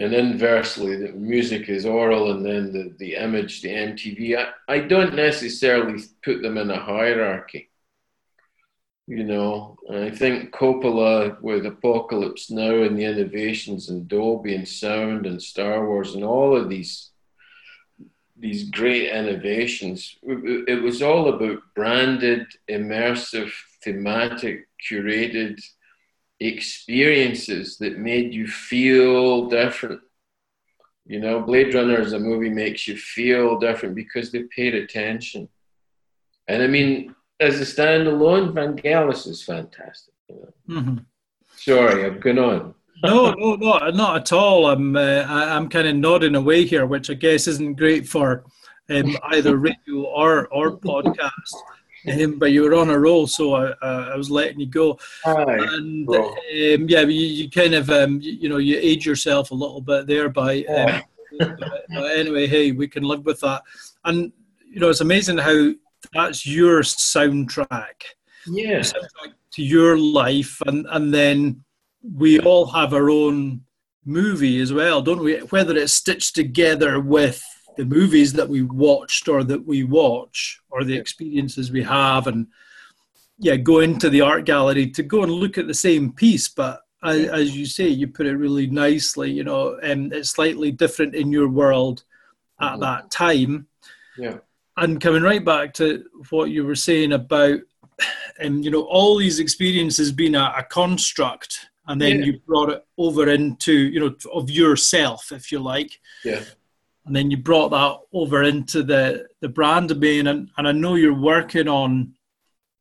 And 0.00 0.12
inversely, 0.12 0.96
the 0.96 1.12
music 1.12 1.68
is 1.68 1.86
oral, 1.86 2.32
and 2.32 2.44
then 2.44 2.72
the, 2.72 2.94
the 2.98 3.14
image, 3.14 3.62
the 3.62 3.68
MTV. 3.68 4.38
I, 4.38 4.74
I 4.74 4.80
don't 4.80 5.14
necessarily 5.14 6.02
put 6.24 6.42
them 6.42 6.58
in 6.58 6.70
a 6.72 6.80
hierarchy 6.80 7.68
you 9.08 9.24
know. 9.24 9.76
And 9.88 10.04
I 10.04 10.10
think 10.10 10.52
Coppola 10.52 11.40
with 11.40 11.64
Apocalypse 11.64 12.50
Now 12.50 12.82
and 12.82 12.96
the 12.96 13.04
innovations 13.04 13.88
in 13.88 14.06
Dolby 14.06 14.54
and 14.54 14.68
sound 14.68 15.24
and 15.24 15.42
Star 15.42 15.88
Wars 15.88 16.14
and 16.14 16.22
all 16.22 16.54
of 16.56 16.68
these 16.68 17.10
these 18.40 18.70
great 18.70 19.10
innovations, 19.10 20.16
it 20.22 20.80
was 20.80 21.02
all 21.02 21.28
about 21.28 21.58
branded, 21.74 22.46
immersive, 22.70 23.50
thematic, 23.82 24.68
curated 24.88 25.60
experiences 26.38 27.78
that 27.78 27.98
made 27.98 28.32
you 28.32 28.46
feel 28.46 29.48
different. 29.48 30.00
You 31.04 31.18
know, 31.18 31.40
Blade 31.40 31.74
Runner 31.74 31.98
as 31.98 32.12
a 32.12 32.20
movie 32.20 32.50
makes 32.50 32.86
you 32.86 32.96
feel 32.96 33.58
different 33.58 33.96
because 33.96 34.30
they 34.30 34.44
paid 34.44 34.76
attention. 34.76 35.48
And 36.46 36.62
I 36.62 36.68
mean, 36.68 37.16
as 37.40 37.60
a 37.60 37.64
standalone, 37.64 38.52
Van 38.52 38.76
Vangelis 38.76 39.26
is 39.26 39.42
fantastic. 39.42 40.14
You 40.28 40.52
know? 40.66 40.80
mm-hmm. 40.80 40.96
Sorry, 41.56 42.04
I've 42.04 42.20
gone 42.20 42.38
on. 42.38 42.74
no, 43.02 43.32
no, 43.32 43.54
no, 43.56 43.90
not 43.90 44.16
at 44.16 44.32
all. 44.32 44.66
I'm 44.66 44.96
uh, 44.96 45.24
I, 45.28 45.56
am 45.56 45.68
kind 45.68 45.86
of 45.86 45.96
nodding 45.96 46.34
away 46.34 46.64
here, 46.64 46.86
which 46.86 47.10
I 47.10 47.14
guess 47.14 47.46
isn't 47.46 47.74
great 47.76 48.08
for 48.08 48.44
um, 48.90 49.16
either 49.30 49.56
radio 49.56 50.04
or 50.04 50.48
or 50.48 50.76
podcast. 50.78 51.54
Um, 52.08 52.38
but 52.38 52.52
you 52.52 52.62
were 52.62 52.74
on 52.74 52.90
a 52.90 52.98
roll, 52.98 53.26
so 53.26 53.54
I, 53.54 53.66
uh, 53.70 54.10
I 54.12 54.16
was 54.16 54.30
letting 54.30 54.60
you 54.60 54.66
go. 54.66 54.98
Hi. 55.24 55.56
And 55.58 56.08
um, 56.08 56.34
yeah, 56.88 57.00
you, 57.02 57.26
you 57.26 57.50
kind 57.50 57.74
of 57.74 57.90
um, 57.90 58.20
you, 58.20 58.32
you, 58.32 58.48
know 58.48 58.58
you 58.58 58.78
age 58.80 59.04
yourself 59.04 59.50
a 59.50 59.54
little 59.54 59.80
bit 59.80 60.06
there 60.06 60.28
by. 60.28 60.64
Um, 60.64 61.02
but 61.38 62.10
anyway, 62.16 62.46
hey, 62.46 62.72
we 62.72 62.88
can 62.88 63.02
live 63.02 63.24
with 63.26 63.40
that. 63.40 63.62
And 64.04 64.32
you 64.70 64.80
know, 64.80 64.90
it's 64.90 65.00
amazing 65.00 65.38
how 65.38 65.72
that's 66.12 66.46
your 66.46 66.82
soundtrack. 66.82 68.02
Yeah. 68.46 68.80
Soundtrack 68.80 69.34
to 69.52 69.62
your 69.62 69.98
life, 69.98 70.60
and 70.66 70.86
and 70.90 71.12
then 71.12 71.64
we 72.02 72.38
all 72.40 72.66
have 72.66 72.94
our 72.94 73.10
own 73.10 73.62
movie 74.04 74.60
as 74.60 74.72
well, 74.72 75.02
don't 75.02 75.22
we? 75.22 75.38
Whether 75.38 75.76
it's 75.76 75.92
stitched 75.92 76.34
together 76.34 77.00
with 77.00 77.42
the 77.78 77.84
movies 77.84 78.32
that 78.32 78.48
we 78.48 78.62
watched 78.62 79.28
or 79.28 79.44
that 79.44 79.64
we 79.64 79.84
watch 79.84 80.60
or 80.68 80.82
the 80.82 80.96
experiences 80.96 81.70
we 81.70 81.82
have 81.82 82.26
and 82.26 82.48
yeah 83.38 83.54
go 83.54 83.78
into 83.78 84.10
the 84.10 84.20
art 84.20 84.44
gallery 84.44 84.90
to 84.90 85.02
go 85.04 85.22
and 85.22 85.30
look 85.30 85.56
at 85.56 85.68
the 85.68 85.74
same 85.74 86.12
piece 86.12 86.48
but 86.48 86.80
as, 87.04 87.28
as 87.28 87.56
you 87.56 87.64
say 87.64 87.86
you 87.86 88.08
put 88.08 88.26
it 88.26 88.36
really 88.36 88.66
nicely 88.66 89.30
you 89.30 89.44
know 89.44 89.78
and 89.80 90.12
it's 90.12 90.30
slightly 90.30 90.72
different 90.72 91.14
in 91.14 91.30
your 91.30 91.48
world 91.48 92.02
at 92.60 92.72
mm-hmm. 92.72 92.80
that 92.80 93.10
time 93.12 93.68
yeah 94.18 94.38
and 94.78 95.00
coming 95.00 95.22
right 95.22 95.44
back 95.44 95.74
to 95.74 96.04
what 96.30 96.50
you 96.50 96.64
were 96.64 96.74
saying 96.74 97.12
about 97.12 97.60
and 98.38 98.64
you 98.64 98.70
know 98.70 98.82
all 98.82 99.16
these 99.16 99.40
experiences 99.40 100.12
being 100.12 100.34
a, 100.34 100.54
a 100.56 100.62
construct 100.64 101.68
and 101.88 102.00
then 102.00 102.18
yeah. 102.18 102.26
you 102.26 102.40
brought 102.46 102.70
it 102.70 102.86
over 102.96 103.28
into 103.28 103.72
you 103.72 104.00
know 104.00 104.14
of 104.32 104.50
yourself 104.50 105.32
if 105.32 105.50
you 105.50 105.58
like. 105.58 105.98
Yeah. 106.24 106.42
And 107.06 107.16
then 107.16 107.30
you 107.30 107.38
brought 107.38 107.70
that 107.70 107.98
over 108.12 108.42
into 108.42 108.82
the 108.82 109.26
the 109.40 109.48
brand 109.48 109.88
domain. 109.88 110.26
And, 110.26 110.50
and 110.58 110.68
i 110.68 110.72
know 110.72 110.94
you're 110.94 111.18
working 111.18 111.66
on 111.66 112.14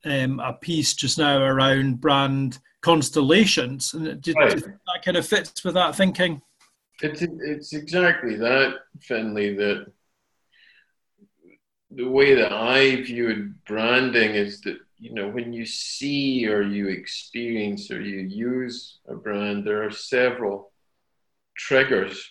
um, 0.05 0.39
a 0.39 0.53
piece 0.53 0.93
just 0.93 1.17
now 1.17 1.41
around 1.41 2.01
brand 2.01 2.59
constellations. 2.81 3.93
And 3.93 4.21
do, 4.21 4.33
right. 4.33 4.51
do 4.51 4.59
that 4.59 5.03
kind 5.03 5.17
of 5.17 5.25
fits 5.25 5.63
with 5.63 5.73
that 5.75 5.95
thinking. 5.95 6.41
It's 7.01 7.21
it's 7.21 7.73
exactly 7.73 8.35
that 8.35 8.73
finley 9.01 9.55
that 9.55 9.91
the 11.91 12.07
way 12.07 12.35
that 12.35 12.51
i 12.51 12.95
viewed 12.97 13.53
branding 13.65 14.35
is 14.35 14.61
that 14.61 14.77
you 14.97 15.13
know 15.13 15.27
when 15.27 15.53
you 15.53 15.65
see 15.65 16.47
or 16.47 16.61
you 16.61 16.87
experience 16.87 17.91
or 17.91 18.01
you 18.01 18.19
use 18.19 18.99
a 19.07 19.15
brand 19.15 19.65
there 19.65 19.83
are 19.83 19.91
several 19.91 20.71
triggers 21.55 22.29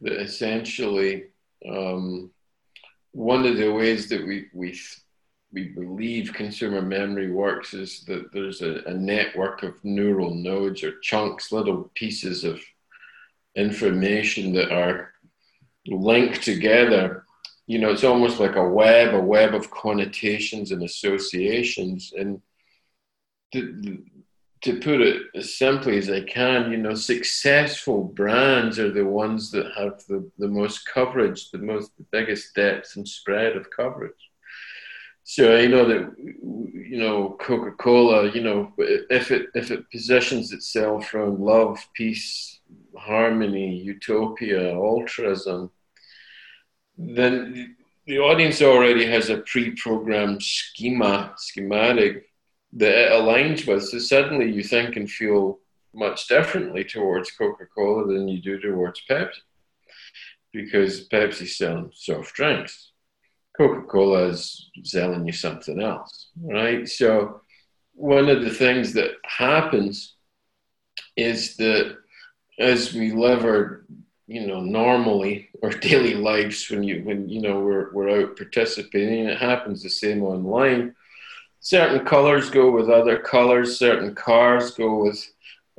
that 0.00 0.20
essentially 0.20 1.24
um, 1.68 2.30
one 3.12 3.44
of 3.44 3.56
the 3.56 3.70
ways 3.70 4.08
that 4.08 4.26
we, 4.26 4.46
we, 4.54 4.78
we 5.52 5.68
believe 5.68 6.32
consumer 6.32 6.80
memory 6.80 7.30
works 7.30 7.74
is 7.74 8.04
that 8.04 8.32
there's 8.32 8.62
a, 8.62 8.82
a 8.86 8.94
network 8.94 9.62
of 9.62 9.74
neural 9.84 10.34
nodes 10.34 10.82
or 10.82 10.98
chunks, 11.00 11.52
little 11.52 11.90
pieces 11.94 12.44
of 12.44 12.60
information 13.56 14.52
that 14.54 14.72
are 14.72 15.12
linked 15.86 16.42
together. 16.42 17.24
You 17.70 17.78
know, 17.78 17.90
it's 17.92 18.02
almost 18.02 18.40
like 18.40 18.56
a 18.56 18.68
web, 18.68 19.14
a 19.14 19.20
web 19.20 19.54
of 19.54 19.70
connotations 19.70 20.72
and 20.72 20.82
associations. 20.82 22.12
And 22.18 22.42
the, 23.52 24.02
to 24.62 24.80
put 24.80 25.00
it 25.00 25.22
as 25.36 25.56
simply 25.56 25.96
as 25.96 26.10
I 26.10 26.22
can, 26.22 26.72
you 26.72 26.78
know, 26.78 26.94
successful 26.94 28.02
brands 28.02 28.80
are 28.80 28.90
the 28.90 29.06
ones 29.06 29.52
that 29.52 29.70
have 29.78 30.04
the, 30.08 30.28
the 30.36 30.48
most 30.48 30.84
coverage, 30.84 31.52
the 31.52 31.58
most 31.58 31.96
the 31.96 32.04
biggest 32.10 32.56
depth 32.56 32.96
and 32.96 33.06
spread 33.06 33.56
of 33.56 33.70
coverage. 33.70 34.24
So 35.22 35.56
I 35.56 35.68
know 35.68 35.86
that 35.86 36.12
you 36.18 36.98
know 36.98 37.36
Coca-Cola, 37.40 38.32
you 38.32 38.42
know, 38.42 38.72
if 38.78 39.30
it 39.30 39.46
if 39.54 39.70
it 39.70 39.88
positions 39.92 40.50
itself 40.50 41.14
around 41.14 41.38
love, 41.38 41.78
peace, 41.94 42.58
harmony, 42.96 43.76
utopia, 43.76 44.74
altruism, 44.74 45.70
then 47.08 47.76
the 48.06 48.18
audience 48.18 48.60
already 48.62 49.06
has 49.06 49.30
a 49.30 49.38
pre-programmed 49.38 50.42
schema, 50.42 51.34
schematic 51.36 52.26
that 52.74 53.06
it 53.06 53.12
aligns 53.12 53.66
with. 53.66 53.84
So 53.84 53.98
suddenly 53.98 54.50
you 54.50 54.62
think 54.62 54.96
and 54.96 55.10
feel 55.10 55.58
much 55.94 56.28
differently 56.28 56.84
towards 56.84 57.30
Coca 57.32 57.66
Cola 57.74 58.06
than 58.06 58.28
you 58.28 58.40
do 58.40 58.58
towards 58.58 59.02
Pepsi 59.08 59.40
because 60.52 61.08
Pepsi's 61.08 61.56
selling 61.56 61.90
soft 61.94 62.34
drinks. 62.34 62.92
Coca 63.56 63.82
Cola 63.86 64.26
is 64.28 64.70
selling 64.84 65.26
you 65.26 65.32
something 65.32 65.80
else, 65.80 66.28
right? 66.40 66.88
So, 66.88 67.42
one 67.94 68.28
of 68.28 68.42
the 68.42 68.50
things 68.50 68.94
that 68.94 69.10
happens 69.24 70.14
is 71.16 71.56
that 71.56 71.96
as 72.58 72.94
we 72.94 73.12
live 73.12 73.44
our 73.44 73.84
you 74.26 74.46
know 74.46 74.60
normally 74.60 75.49
our 75.62 75.70
daily 75.88 76.14
lives 76.14 76.68
when 76.70 76.82
you 76.82 77.02
when 77.04 77.28
you 77.28 77.40
know 77.40 77.60
we're, 77.60 77.92
we're 77.92 78.22
out 78.22 78.36
participating. 78.36 79.26
It 79.26 79.38
happens 79.38 79.82
the 79.82 79.90
same 79.90 80.22
online. 80.22 80.94
Certain 81.60 82.04
colors 82.06 82.48
go 82.48 82.70
with 82.70 82.88
other 82.88 83.18
colors, 83.18 83.78
certain 83.78 84.14
cars 84.14 84.70
go 84.70 85.02
with 85.04 85.22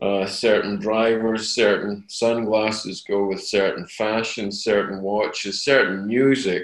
uh, 0.02 0.26
certain 0.26 0.80
drivers, 0.80 1.54
certain 1.56 2.04
sunglasses 2.08 3.04
go 3.08 3.26
with 3.26 3.44
certain 3.44 3.88
fashions, 3.88 4.64
certain 4.64 5.02
watches, 5.02 5.64
certain 5.64 6.08
music 6.08 6.64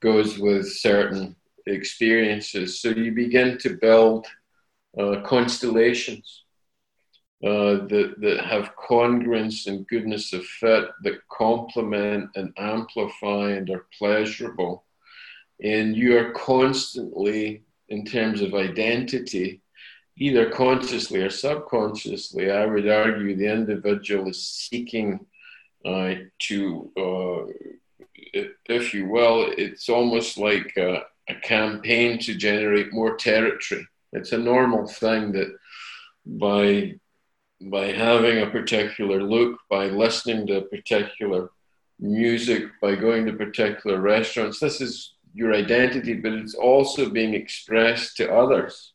goes 0.00 0.38
with 0.38 0.70
certain 0.70 1.34
experiences. 1.66 2.80
So 2.80 2.90
you 2.90 3.12
begin 3.12 3.56
to 3.58 3.76
build 3.76 4.26
uh, 4.98 5.22
constellations 5.24 6.41
uh, 7.44 7.86
that, 7.88 8.14
that 8.18 8.44
have 8.44 8.76
congruence 8.76 9.66
and 9.66 9.86
goodness 9.88 10.32
of 10.32 10.44
fit 10.44 10.84
that 11.02 11.26
complement 11.28 12.30
and 12.36 12.52
amplify 12.56 13.50
and 13.50 13.68
are 13.68 13.86
pleasurable. 13.98 14.84
And 15.60 15.96
you 15.96 16.16
are 16.18 16.30
constantly 16.32 17.64
in 17.88 18.04
terms 18.04 18.40
of 18.42 18.54
identity, 18.54 19.60
either 20.16 20.50
consciously 20.50 21.20
or 21.20 21.30
subconsciously, 21.30 22.50
I 22.50 22.64
would 22.64 22.88
argue 22.88 23.36
the 23.36 23.52
individual 23.52 24.28
is 24.28 24.46
seeking 24.46 25.26
uh, 25.84 26.14
to, 26.42 26.92
uh, 26.96 27.52
if 28.68 28.94
you 28.94 29.08
will, 29.08 29.52
it's 29.58 29.88
almost 29.88 30.38
like 30.38 30.72
a, 30.76 31.02
a, 31.28 31.34
campaign 31.42 32.20
to 32.20 32.36
generate 32.36 32.92
more 32.92 33.16
territory. 33.16 33.84
It's 34.12 34.30
a 34.30 34.38
normal 34.38 34.86
thing 34.86 35.32
that 35.32 35.48
by 36.24 36.94
by 37.70 37.92
having 37.92 38.38
a 38.38 38.50
particular 38.50 39.22
look, 39.22 39.58
by 39.70 39.86
listening 39.86 40.46
to 40.48 40.62
particular 40.62 41.50
music, 41.98 42.64
by 42.80 42.94
going 42.96 43.26
to 43.26 43.32
particular 43.32 44.00
restaurants, 44.00 44.58
this 44.58 44.80
is 44.80 45.14
your 45.34 45.54
identity, 45.54 46.14
but 46.14 46.32
it's 46.32 46.54
also 46.54 47.08
being 47.08 47.34
expressed 47.34 48.16
to 48.16 48.32
others 48.32 48.92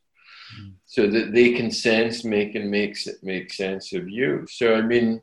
mm. 0.59 0.73
so 0.85 1.07
that 1.07 1.33
they 1.33 1.53
can 1.53 1.71
sense, 1.71 2.23
make, 2.23 2.55
and 2.55 2.69
makes 2.69 3.07
it 3.07 3.23
make 3.23 3.51
sense 3.53 3.93
of 3.93 4.09
you. 4.09 4.45
So, 4.49 4.75
I 4.75 4.81
mean, 4.81 5.21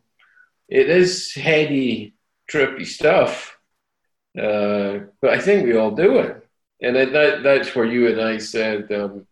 it 0.68 0.88
is 0.88 1.32
heady, 1.34 2.14
trippy 2.50 2.86
stuff, 2.86 3.58
uh, 4.36 5.00
but 5.20 5.30
I 5.30 5.38
think 5.38 5.64
we 5.64 5.76
all 5.76 5.92
do 5.92 6.18
it. 6.18 6.46
And 6.82 6.96
that, 6.96 7.42
that's 7.42 7.74
where 7.74 7.86
you 7.86 8.08
and 8.08 8.20
I 8.20 8.38
said, 8.38 8.90
um, 8.92 9.26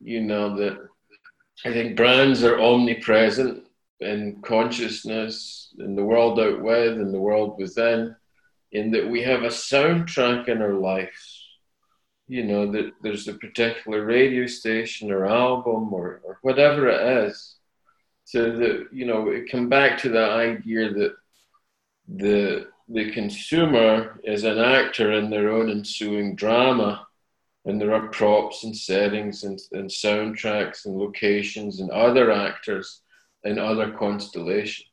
you 0.00 0.22
know, 0.22 0.56
that 0.56 0.89
I 1.64 1.72
think 1.72 1.96
brands 1.96 2.42
are 2.42 2.60
omnipresent 2.60 3.64
in 4.00 4.40
consciousness, 4.42 5.74
in 5.78 5.94
the 5.94 6.04
world 6.04 6.40
out 6.40 6.62
with, 6.62 6.98
in 6.98 7.12
the 7.12 7.20
world 7.20 7.56
within 7.58 8.16
in 8.72 8.90
that 8.92 9.08
we 9.08 9.22
have 9.22 9.42
a 9.42 9.48
soundtrack 9.48 10.48
in 10.48 10.62
our 10.62 10.74
lives. 10.74 11.46
You 12.28 12.44
know, 12.44 12.70
that 12.70 12.92
there's 13.02 13.26
a 13.26 13.34
particular 13.34 14.04
radio 14.04 14.46
station 14.46 15.10
or 15.10 15.26
album 15.26 15.92
or, 15.92 16.20
or 16.24 16.38
whatever 16.42 16.88
it 16.88 17.26
is. 17.26 17.56
So 18.24 18.56
that, 18.58 18.86
you 18.92 19.04
know, 19.04 19.28
it 19.30 19.50
come 19.50 19.68
back 19.68 19.98
to 19.98 20.10
that 20.10 20.30
idea 20.30 20.92
that 20.92 21.14
the 22.08 22.68
the 22.88 23.12
consumer 23.12 24.20
is 24.24 24.44
an 24.44 24.58
actor 24.58 25.12
in 25.12 25.30
their 25.30 25.50
own 25.50 25.70
ensuing 25.70 26.34
drama 26.34 27.06
and 27.64 27.80
there 27.80 27.94
are 27.94 28.08
props 28.08 28.64
and 28.64 28.76
settings 28.76 29.44
and, 29.44 29.58
and 29.72 29.88
soundtracks 29.88 30.86
and 30.86 30.96
locations 30.96 31.80
and 31.80 31.90
other 31.90 32.30
actors 32.30 33.02
and 33.44 33.58
other 33.58 33.90
constellations. 33.90 34.86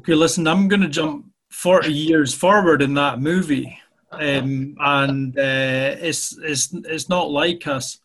Okay, 0.00 0.14
listen, 0.14 0.46
I'm 0.46 0.68
going 0.68 0.82
to 0.82 0.88
jump 0.88 1.26
40 1.50 1.92
years 1.92 2.34
forward 2.34 2.82
in 2.82 2.94
that 2.94 3.20
movie. 3.20 3.78
Um, 4.10 4.74
and 4.80 5.38
uh, 5.38 5.96
it's, 6.00 6.36
it's, 6.38 6.72
it's 6.72 7.08
not 7.08 7.30
like 7.30 7.66
us. 7.66 8.00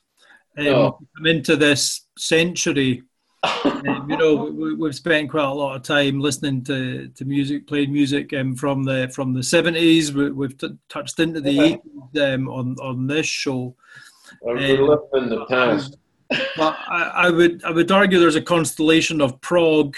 Um, 0.58 0.66
no. 0.66 1.00
Come 1.18 1.26
into 1.26 1.56
this 1.56 2.06
century 2.18 3.04
um, 3.44 4.08
you 4.10 4.18
know, 4.18 4.76
we, 4.78 4.88
have 4.88 4.96
spent 4.96 5.30
quite 5.30 5.44
a 5.44 5.54
lot 5.54 5.76
of 5.76 5.84
time 5.84 6.20
listening 6.20 6.64
to, 6.64 7.10
to 7.10 7.26
music, 7.26 7.68
playing 7.68 7.92
music 7.92 8.34
um, 8.34 8.56
from 8.56 8.84
the 8.84 9.12
from 9.14 9.34
the 9.34 9.44
seventies. 9.44 10.14
We, 10.14 10.46
have 10.46 10.58
t- 10.58 10.78
touched 10.90 11.20
into 11.20 11.42
the 11.42 11.60
eighties 11.60 12.22
um, 12.22 12.48
on 12.50 12.76
on 12.82 13.08
this 13.08 13.26
show. 13.26 13.76
Um, 14.48 14.58
living 14.58 15.00
in 15.16 15.30
the 15.30 15.46
past. 15.50 15.98
But 16.30 16.78
I, 16.88 17.12
I, 17.16 17.30
would 17.30 17.64
I 17.64 17.72
would 17.72 17.92
argue 17.92 18.20
there's 18.20 18.36
a 18.36 18.42
constellation 18.42 19.22
of 19.22 19.40
prog 19.42 19.96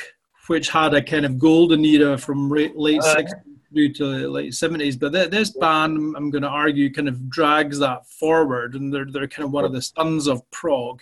which 0.47 0.69
had 0.69 0.93
a 0.93 1.01
kind 1.01 1.25
of 1.25 1.39
golden 1.39 1.85
era 1.85 2.17
from 2.17 2.49
late 2.49 2.73
uh, 3.01 3.15
60s 3.15 3.31
through 3.75 3.93
to 3.93 4.05
late 4.29 4.51
70s. 4.51 4.99
But 4.99 5.11
this 5.31 5.51
band, 5.51 6.15
I'm 6.15 6.29
going 6.29 6.43
to 6.43 6.47
argue, 6.47 6.91
kind 6.91 7.09
of 7.09 7.29
drags 7.29 7.79
that 7.79 8.07
forward, 8.07 8.75
and 8.75 8.93
they're, 8.93 9.05
they're 9.05 9.27
kind 9.27 9.45
of 9.45 9.51
one 9.51 9.65
of 9.65 9.73
the 9.73 9.81
sons 9.81 10.27
of 10.27 10.49
prog. 10.51 11.01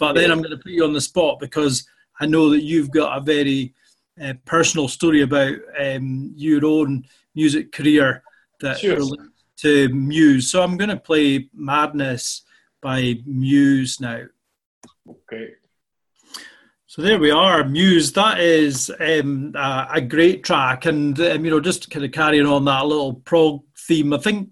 But 0.00 0.14
then 0.14 0.32
I'm 0.32 0.38
going 0.38 0.50
to 0.50 0.56
put 0.56 0.72
you 0.72 0.82
on 0.82 0.94
the 0.94 1.00
spot 1.00 1.38
because 1.38 1.86
I 2.18 2.26
know 2.26 2.48
that 2.50 2.62
you've 2.62 2.90
got 2.90 3.18
a 3.18 3.20
very 3.20 3.74
uh, 4.20 4.32
personal 4.46 4.88
story 4.88 5.20
about 5.20 5.54
um, 5.78 6.32
your 6.34 6.64
own 6.64 7.04
music 7.34 7.70
career 7.70 8.22
that 8.60 8.78
sure. 8.78 8.96
relates 8.96 9.22
to 9.58 9.90
Muse. 9.90 10.50
So 10.50 10.62
I'm 10.62 10.78
going 10.78 10.90
to 10.90 10.96
play 10.96 11.50
Madness 11.54 12.42
by 12.80 13.16
Muse 13.26 14.00
now. 14.00 14.22
Okay. 15.08 15.50
So 16.86 17.02
there 17.02 17.18
we 17.18 17.30
are, 17.30 17.62
Muse. 17.62 18.12
That 18.12 18.40
is 18.40 18.90
um, 19.00 19.52
a, 19.54 19.88
a, 19.94 20.00
great 20.00 20.42
track, 20.42 20.86
and 20.86 21.18
um, 21.20 21.44
you 21.44 21.50
know, 21.50 21.60
just 21.60 21.88
kind 21.88 22.04
of 22.04 22.10
carrying 22.10 22.46
on 22.46 22.64
that 22.64 22.86
little 22.86 23.14
prog 23.14 23.62
theme. 23.78 24.12
I 24.12 24.18
think 24.18 24.48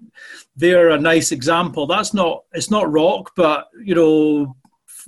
they're 0.55 0.91
a 0.91 1.01
nice 1.01 1.33
example. 1.33 1.89
That's 1.89 2.15
not 2.15 2.45
it's 2.53 2.71
not 2.71 2.93
rock, 2.93 3.33
but 3.35 3.69
you 3.85 3.97
know, 3.97 4.57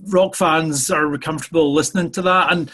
rock 0.08 0.34
fans 0.34 0.90
are 0.90 1.16
comfortable 1.18 1.72
listening 1.72 2.10
to 2.12 2.22
that 2.22 2.52
and 2.52 2.70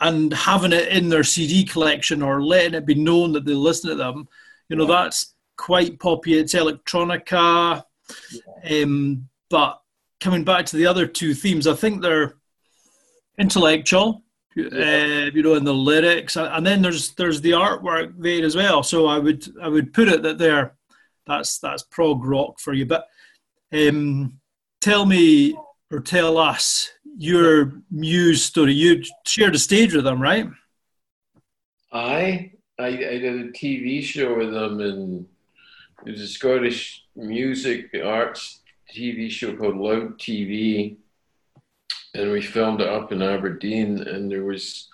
and 0.00 0.32
having 0.32 0.72
it 0.72 0.88
in 0.88 1.08
their 1.08 1.24
CD 1.24 1.64
collection 1.64 2.22
or 2.22 2.42
letting 2.42 2.74
it 2.74 2.84
be 2.84 2.94
known 2.94 3.32
that 3.32 3.46
they 3.46 3.54
listen 3.54 3.88
to 3.90 3.96
them. 3.96 4.28
You 4.68 4.76
know, 4.76 4.84
that's 4.84 5.34
quite 5.56 5.98
poppy. 5.98 6.38
It's 6.38 6.54
electronica, 6.54 7.82
um, 8.70 9.28
but 9.48 9.80
coming 10.20 10.44
back 10.44 10.66
to 10.66 10.76
the 10.76 10.86
other 10.86 11.06
two 11.06 11.32
themes, 11.34 11.66
I 11.66 11.74
think 11.74 12.02
they're 12.02 12.34
intellectual, 13.38 14.22
uh, 14.58 15.30
you 15.32 15.42
know, 15.42 15.54
in 15.54 15.64
the 15.64 15.74
lyrics, 15.74 16.36
and 16.36 16.66
then 16.66 16.82
there's 16.82 17.14
there's 17.14 17.40
the 17.40 17.52
artwork 17.52 18.14
there 18.18 18.44
as 18.44 18.56
well. 18.56 18.82
So 18.82 19.06
I 19.06 19.18
would 19.18 19.46
I 19.62 19.68
would 19.68 19.94
put 19.94 20.08
it 20.08 20.22
that 20.22 20.38
there, 20.38 20.76
that's 21.26 21.58
that's 21.58 21.82
prog 21.84 22.24
rock 22.24 22.60
for 22.60 22.72
you. 22.72 22.86
But 22.86 23.06
um, 23.72 24.40
tell 24.80 25.06
me 25.06 25.56
or 25.90 26.00
tell 26.00 26.38
us 26.38 26.90
your 27.16 27.72
Muse 27.90 28.44
story. 28.44 28.72
You 28.72 29.02
shared 29.26 29.54
a 29.54 29.58
stage 29.58 29.94
with 29.94 30.04
them, 30.04 30.20
right? 30.20 30.48
I 31.92 32.52
I, 32.78 32.86
I 32.86 33.18
did 33.18 33.40
a 33.40 33.52
TV 33.52 34.02
show 34.02 34.36
with 34.36 34.52
them, 34.52 34.80
and 34.80 35.26
it 36.04 36.12
was 36.12 36.20
a 36.20 36.28
Scottish 36.28 37.04
music 37.14 37.90
arts 38.04 38.60
TV 38.94 39.30
show 39.30 39.56
called 39.56 39.76
Loud 39.76 40.18
TV 40.18 40.96
and 42.16 42.30
we 42.30 42.40
filmed 42.40 42.80
it 42.80 42.88
up 42.88 43.12
in 43.12 43.22
Aberdeen. 43.22 44.00
And 44.00 44.30
there 44.30 44.44
was 44.44 44.88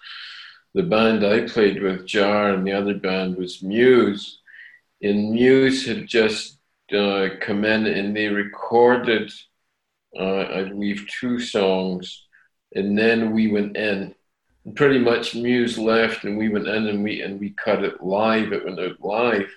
the 0.75 0.83
band 0.83 1.25
I 1.25 1.47
played 1.47 1.83
with, 1.83 2.07
Jar, 2.07 2.51
and 2.51 2.67
the 2.67 2.73
other 2.73 2.95
band 2.95 3.37
was 3.37 3.63
Muse. 3.63 4.41
And 5.03 5.33
Muse 5.33 5.87
had 5.87 6.07
just 6.07 6.59
uh, 6.97 7.29
come 7.41 7.65
in 7.65 7.87
and 7.87 8.17
they 8.17 8.29
recorded, 8.29 9.33
uh, 10.19 10.43
I 10.43 10.65
believe, 10.65 11.07
two 11.21 11.39
songs. 11.39 12.27
And 12.75 12.99
then 12.99 13.33
we 13.33 13.51
went 13.51 13.77
in. 13.77 14.15
And 14.65 14.77
pretty 14.77 14.99
much 14.99 15.35
Muse 15.35 15.77
left, 15.77 16.25
and 16.25 16.39
we 16.39 16.49
went 16.49 16.69
in 16.69 16.87
and 16.87 17.03
we 17.03 17.21
and 17.21 17.41
we 17.41 17.51
cut 17.51 17.83
it 17.83 18.01
live. 18.01 18.53
It 18.53 18.65
went 18.65 18.79
out 18.79 19.01
live. 19.01 19.51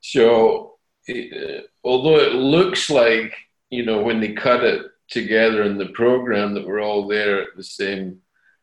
So, 0.00 0.78
it, 1.08 1.60
uh, 1.60 1.62
although 1.82 2.20
it 2.20 2.32
looks 2.32 2.88
like 2.88 3.34
you 3.68 3.84
know 3.84 4.00
when 4.00 4.20
they 4.20 4.32
cut 4.32 4.62
it 4.62 4.86
together 5.12 5.64
in 5.64 5.76
the 5.76 5.86
program 5.86 6.54
that 6.54 6.66
we're 6.66 6.80
all 6.80 7.06
there 7.06 7.42
at 7.42 7.56
the 7.56 7.64
same 7.64 8.20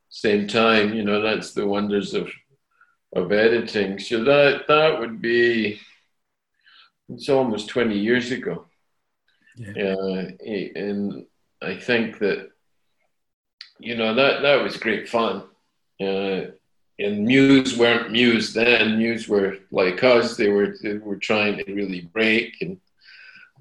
same 0.09 0.47
time. 0.47 0.93
You 0.93 1.03
know, 1.03 1.21
that's 1.21 1.53
the 1.53 1.67
wonders 1.67 2.13
of 2.13 2.29
of 3.15 3.31
editing. 3.31 3.99
So 3.99 4.23
that 4.23 4.67
that 4.67 4.99
would 4.99 5.21
be 5.21 5.79
it's 7.07 7.29
almost 7.29 7.69
20 7.69 7.97
years 7.97 8.31
ago. 8.31 8.65
Yeah. 9.59 9.93
Uh, 9.93 10.31
and 10.75 11.25
I 11.61 11.75
think 11.75 12.19
that 12.19 12.49
you 13.79 13.95
know 13.95 14.13
that 14.15 14.41
that 14.41 14.63
was 14.63 14.77
great 14.77 15.09
fun. 15.09 15.43
Uh, 16.01 16.51
and 16.97 17.25
Muse 17.25 17.77
weren't 17.77 18.11
Muse 18.11 18.53
then. 18.53 18.97
Muse 18.97 19.27
were 19.27 19.57
like 19.71 20.03
us. 20.03 20.37
They 20.37 20.49
were 20.49 20.75
they 20.81 20.97
were 20.97 21.17
trying 21.17 21.57
to 21.57 21.73
really 21.73 22.01
break 22.01 22.55
and 22.61 22.79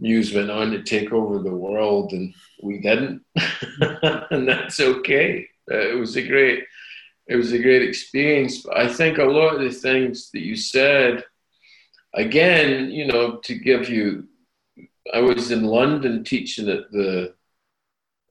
Muse 0.01 0.33
went 0.33 0.51
on 0.51 0.71
to 0.71 0.83
take 0.83 1.13
over 1.13 1.39
the 1.39 1.55
world, 1.55 2.13
and 2.13 2.33
we 2.63 2.79
didn't, 2.79 3.23
and 4.31 4.49
that's 4.49 4.81
okay. 4.81 5.49
Uh, 5.71 5.91
it 5.91 5.99
was 5.99 6.17
a 6.17 6.27
great, 6.27 6.65
it 7.27 7.37
was 7.37 7.53
a 7.53 7.59
great 7.59 7.83
experience. 7.83 8.63
But 8.63 8.77
I 8.77 8.89
think 8.89 9.19
a 9.19 9.25
lot 9.25 9.57
of 9.57 9.61
the 9.61 9.71
things 9.71 10.31
that 10.31 10.41
you 10.41 10.57
said, 10.57 11.25
again, 12.15 12.91
you 12.91 13.07
know, 13.07 13.37
to 13.37 13.55
give 13.55 13.89
you, 13.89 14.29
I 15.13 15.21
was 15.21 15.51
in 15.51 15.65
London 15.65 16.25
teaching 16.25 16.69
at 16.69 16.91
the 16.91 17.35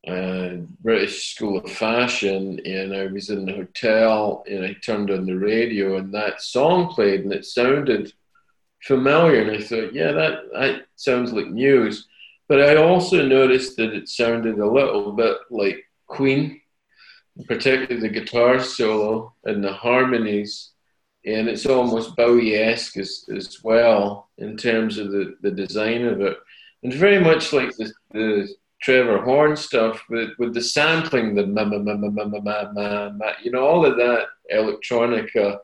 uh, 0.08 0.50
British 0.82 1.36
School 1.36 1.58
of 1.58 1.72
Fashion, 1.72 2.60
and 2.66 2.96
I 2.96 3.08
was 3.08 3.30
in 3.30 3.46
the 3.46 3.54
hotel, 3.54 4.44
and 4.50 4.64
I 4.64 4.74
turned 4.74 5.12
on 5.12 5.26
the 5.26 5.38
radio, 5.38 5.98
and 5.98 6.14
that 6.14 6.42
song 6.42 6.88
played, 6.90 7.22
and 7.22 7.34
it 7.34 7.46
sounded 7.46 8.14
familiar. 8.84 9.42
And 9.42 9.52
I 9.52 9.62
thought, 9.62 9.94
yeah, 9.94 10.12
that, 10.12 10.44
that 10.54 10.86
sounds 10.96 11.34
like 11.34 11.48
Muse. 11.48 12.08
But 12.48 12.62
I 12.62 12.78
also 12.78 13.26
noticed 13.28 13.76
that 13.78 13.94
it 13.94 14.08
sounded 14.08 14.60
a 14.60 14.72
little 14.72 15.12
bit 15.12 15.38
like 15.50 15.84
Queen, 16.06 16.62
particularly 17.48 18.00
the 18.00 18.10
guitar 18.10 18.60
solo 18.60 19.34
and 19.44 19.64
the 19.64 19.74
harmonies. 19.74 20.72
And 21.26 21.50
it's 21.50 21.66
almost 21.66 22.16
Bowie-esque 22.16 22.96
as, 22.96 23.26
as 23.36 23.62
well 23.62 24.30
in 24.38 24.56
terms 24.56 24.98
of 24.98 25.12
the, 25.12 25.36
the 25.42 25.52
design 25.52 26.06
of 26.06 26.22
it. 26.22 26.38
And 26.88 26.96
very 26.96 27.20
much 27.20 27.52
like 27.52 27.76
the, 27.76 27.92
the 28.14 28.48
Trevor 28.82 29.22
Horn 29.22 29.58
stuff 29.58 30.02
with, 30.10 30.30
with 30.40 30.54
the 30.54 30.62
sampling, 30.62 31.36
the 31.36 31.46
ma 31.46 31.66
ma 31.66 31.80
ma 31.80 31.96
ma 31.96 32.08
ma 32.08 32.24
ma 32.24 32.72
ma 32.72 33.10
ma, 33.10 33.32
you 33.44 33.52
know, 33.52 33.68
all 33.68 33.86
of 33.86 33.98
that 33.98 34.28
electronica 34.54 35.60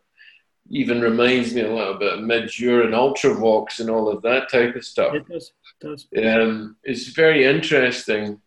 even 0.70 1.00
reminds 1.00 1.54
me 1.54 1.62
a 1.62 1.74
little 1.74 1.94
bit 1.94 2.16
of 2.16 2.26
Midge 2.26 2.62
and 2.62 2.94
Ultravox 2.94 3.80
and 3.80 3.90
all 3.90 4.10
of 4.10 4.22
that 4.24 4.52
type 4.52 4.76
of 4.76 4.84
stuff. 4.84 5.16
It 5.16 5.26
does. 5.30 5.54
It 5.82 5.88
does. 5.88 6.08
Um, 6.42 6.76
it's 6.84 7.08
very 7.14 7.46
interesting. 7.46 8.42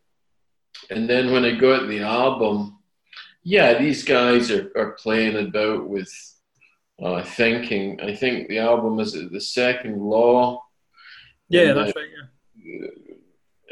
And 0.90 1.08
then 1.08 1.32
when 1.32 1.46
I 1.46 1.52
got 1.52 1.88
the 1.88 2.00
album, 2.00 2.80
yeah, 3.42 3.78
these 3.78 4.04
guys 4.04 4.50
are, 4.50 4.70
are 4.76 4.98
playing 5.02 5.48
about 5.48 5.88
with 5.88 6.12
uh, 7.02 7.22
thinking. 7.22 8.02
I 8.02 8.14
think 8.14 8.48
the 8.48 8.58
album 8.58 9.00
is 9.00 9.14
the 9.14 9.40
second 9.40 9.98
law. 9.98 10.62
Yeah, 11.48 11.72
that's 11.72 11.96
right. 11.96 12.04
Yeah. 12.14 12.26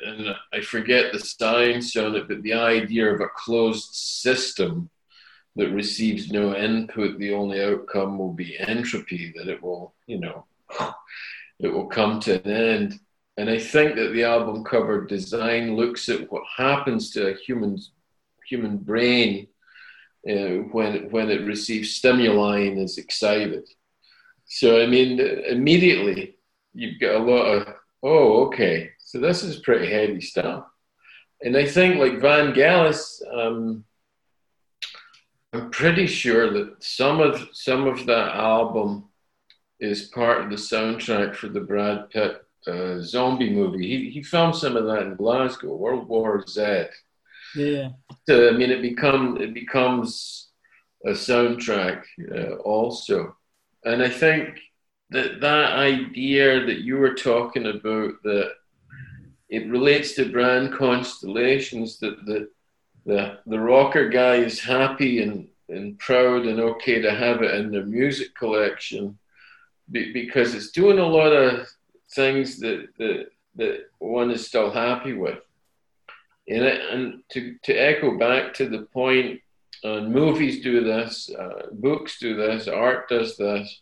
And 0.06 0.34
I 0.52 0.60
forget 0.60 1.12
the 1.12 1.20
science 1.20 1.96
on 1.96 2.14
it, 2.16 2.28
but 2.28 2.42
the 2.42 2.54
idea 2.54 3.12
of 3.12 3.20
a 3.20 3.28
closed 3.36 3.94
system 3.94 4.90
that 5.56 5.70
receives 5.70 6.30
no 6.30 6.54
input, 6.54 7.18
the 7.18 7.32
only 7.32 7.62
outcome 7.62 8.18
will 8.18 8.32
be 8.32 8.58
entropy, 8.58 9.32
that 9.36 9.48
it 9.48 9.62
will, 9.62 9.94
you 10.06 10.18
know, 10.18 10.44
it 11.60 11.68
will 11.68 11.86
come 11.86 12.20
to 12.20 12.42
an 12.44 12.50
end. 12.50 13.00
And 13.36 13.48
I 13.48 13.58
think 13.58 13.96
that 13.96 14.12
the 14.12 14.24
album 14.24 14.64
cover 14.64 15.04
design 15.06 15.76
looks 15.76 16.08
at 16.08 16.30
what 16.30 16.42
happens 16.56 17.10
to 17.12 17.28
a 17.32 17.36
human's 17.36 17.92
human 18.46 18.76
brain 18.76 19.48
uh, 20.28 20.62
when 20.72 21.10
when 21.10 21.30
it 21.30 21.46
receives 21.46 21.96
stimuli 21.96 22.60
and 22.60 22.78
is 22.78 22.98
excited. 22.98 23.68
So 24.46 24.80
I 24.82 24.86
mean, 24.86 25.20
immediately 25.20 26.36
you've 26.74 27.00
got 27.00 27.16
a 27.16 27.18
lot 27.18 27.44
of 27.44 27.74
oh, 28.04 28.46
okay, 28.46 28.90
so 28.98 29.18
this 29.18 29.42
is 29.42 29.60
pretty 29.60 29.90
heavy 29.90 30.20
stuff. 30.20 30.66
And 31.42 31.56
I 31.56 31.66
think 31.66 31.96
like 31.96 32.20
Vangelis, 32.20 33.20
um, 33.32 33.84
I'm 35.52 35.70
pretty 35.70 36.06
sure 36.06 36.52
that 36.52 36.82
some 36.82 37.20
of 37.20 37.48
some 37.52 37.86
of 37.86 38.06
that 38.06 38.34
album 38.34 39.04
is 39.80 40.08
part 40.08 40.42
of 40.42 40.50
the 40.50 40.56
soundtrack 40.56 41.34
for 41.34 41.48
the 41.48 41.60
Brad 41.60 42.10
Pitt 42.10 42.42
uh, 42.66 43.00
zombie 43.00 43.50
movie. 43.50 43.86
He 43.86 44.10
he 44.10 44.22
filmed 44.22 44.56
some 44.56 44.76
of 44.76 44.86
that 44.86 45.02
in 45.02 45.16
Glasgow, 45.16 45.74
World 45.76 46.08
War 46.08 46.44
Z. 46.46 46.86
Yeah. 47.54 47.90
So, 48.26 48.48
I 48.48 48.52
mean, 48.52 48.70
it 48.70 48.82
become 48.82 49.40
it 49.40 49.54
becomes 49.54 50.48
a 51.06 51.10
soundtrack 51.10 52.02
uh, 52.34 52.56
also, 52.56 53.36
and 53.84 54.02
I 54.02 54.08
think 54.08 54.58
that 55.14 55.40
that 55.40 55.72
idea 55.72 56.66
that 56.66 56.80
you 56.80 56.96
were 56.96 57.14
talking 57.14 57.66
about 57.66 58.22
that 58.22 58.52
it 59.48 59.68
relates 59.68 60.12
to 60.14 60.32
brand 60.32 60.72
constellations 60.72 61.98
that 61.98 62.24
that 62.26 62.48
the 63.06 63.38
the 63.46 63.60
rocker 63.60 64.08
guy 64.08 64.36
is 64.36 64.60
happy 64.60 65.22
and 65.22 65.48
and 65.68 65.98
proud 65.98 66.44
and 66.46 66.60
okay 66.60 67.00
to 67.00 67.14
have 67.14 67.42
it 67.42 67.54
in 67.54 67.70
their 67.70 67.86
music 67.86 68.34
collection 68.34 69.18
because 69.90 70.54
it's 70.54 70.70
doing 70.70 70.98
a 70.98 71.06
lot 71.06 71.32
of 71.32 71.66
things 72.10 72.58
that 72.58 72.88
that, 72.98 73.28
that 73.56 73.86
one 73.98 74.30
is 74.30 74.46
still 74.46 74.70
happy 74.70 75.12
with. 75.12 75.38
And, 76.46 76.64
and 76.64 77.22
to, 77.30 77.56
to 77.62 77.74
echo 77.74 78.18
back 78.18 78.52
to 78.54 78.68
the 78.68 78.82
point, 78.92 79.40
uh, 79.82 80.00
movies 80.00 80.62
do 80.62 80.84
this, 80.84 81.30
uh, 81.30 81.68
books 81.72 82.18
do 82.18 82.36
this, 82.36 82.68
art 82.68 83.08
does 83.08 83.36
this, 83.36 83.80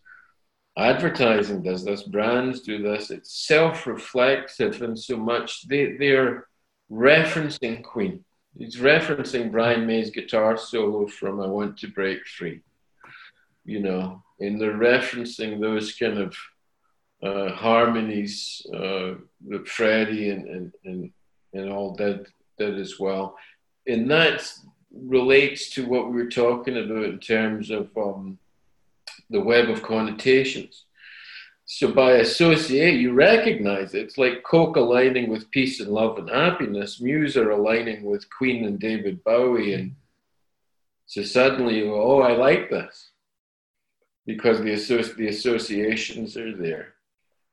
advertising 0.77 1.63
does 1.63 1.85
this, 1.85 2.03
brands 2.03 2.61
do 2.61 2.83
this. 2.83 3.11
It's 3.11 3.47
self-reflective 3.47 4.83
and 4.83 4.99
so 4.99 5.17
much 5.17 5.67
they, 5.69 5.97
they're 5.97 6.47
referencing 6.91 7.83
Queen. 7.83 8.25
He's 8.57 8.77
referencing 8.77 9.51
Brian 9.51 9.87
May's 9.87 10.11
guitar 10.11 10.57
solo 10.57 11.07
from 11.07 11.41
I 11.41 11.47
Want 11.47 11.79
to 11.79 11.89
Break 11.89 12.27
Free. 12.27 12.61
You 13.65 13.81
know, 13.81 14.23
and 14.41 14.61
they're 14.61 14.73
referencing 14.73 15.61
those 15.61 15.95
kind 15.95 16.19
of 16.19 16.37
uh, 17.23 17.53
harmonies 17.53 18.67
uh, 18.75 19.15
that 19.49 19.69
Freddie 19.69 20.31
and, 20.31 20.49
and, 20.49 20.73
and, 20.85 21.11
and 21.55 21.71
all 21.71 21.95
did, 21.95 22.27
did 22.59 22.79
as 22.79 22.99
well. 22.99 23.37
And 23.87 24.11
that 24.11 24.53
relates 24.93 25.71
to 25.71 25.87
what 25.87 26.11
we 26.11 26.17
were 26.17 26.29
talking 26.29 26.77
about 26.77 27.05
in 27.05 27.19
terms 27.21 27.71
of 27.71 27.91
um, 27.97 28.39
the 29.33 29.40
web 29.40 29.68
of 29.68 29.83
connotations. 29.83 30.85
So 31.64 31.92
by 31.92 32.12
associate, 32.12 33.01
you 33.01 33.12
recognize 33.12 33.95
it. 33.95 34.03
It's 34.03 34.18
like 34.18 34.42
Coke 34.42 34.77
aligning 34.77 35.31
with 35.31 35.51
peace 35.51 35.81
and 35.81 35.90
love 35.90 36.18
and 36.18 36.29
happiness. 36.29 37.01
Muse 37.01 37.37
are 37.37 37.51
aligning 37.51 38.05
with 38.05 38.29
Queen 38.31 38.64
and 38.64 38.79
David 38.79 39.25
Bowie. 39.25 39.75
And 39.75 39.97
so 41.07 41.23
suddenly 41.23 41.79
you 41.79 41.87
go, 41.87 42.03
oh, 42.03 42.21
I 42.21 42.33
like 42.33 42.68
this 42.68 43.11
because 44.27 44.59
the, 44.59 44.75
associ- 44.75 45.16
the 45.16 45.29
associations 45.29 46.37
are 46.37 46.57
there. 46.57 46.95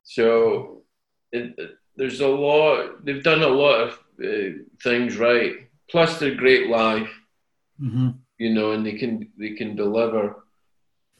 So 0.03 0.83
it, 1.31 1.55
there's 1.95 2.19
a 2.21 2.27
lot, 2.27 3.05
they've 3.05 3.23
done 3.23 3.43
a 3.43 3.47
lot 3.47 3.81
of 3.81 3.99
uh, 4.23 4.57
things 4.83 5.17
right. 5.17 5.69
Plus, 5.89 6.19
they're 6.19 6.35
great 6.35 6.69
live, 6.69 7.09
mm-hmm. 7.81 8.09
you 8.37 8.53
know, 8.53 8.71
and 8.73 8.85
they 8.85 8.93
can 8.93 9.29
they 9.37 9.51
can 9.51 9.75
deliver. 9.75 10.43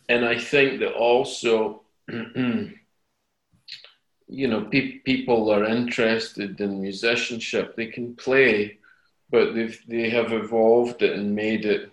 And 0.09 0.25
I 0.25 0.37
think 0.37 0.79
that 0.79 0.93
also, 0.93 1.81
you 2.07 2.73
know, 4.27 4.65
pe- 4.65 4.97
people 4.99 5.51
are 5.53 5.65
interested 5.65 6.59
in 6.59 6.81
musicianship. 6.81 7.75
They 7.75 7.85
can 7.85 8.15
play, 8.15 8.79
but 9.29 9.53
they've 9.53 9.79
they 9.87 10.09
have 10.09 10.33
evolved 10.33 11.03
it 11.03 11.17
and 11.17 11.35
made 11.35 11.65
it 11.65 11.91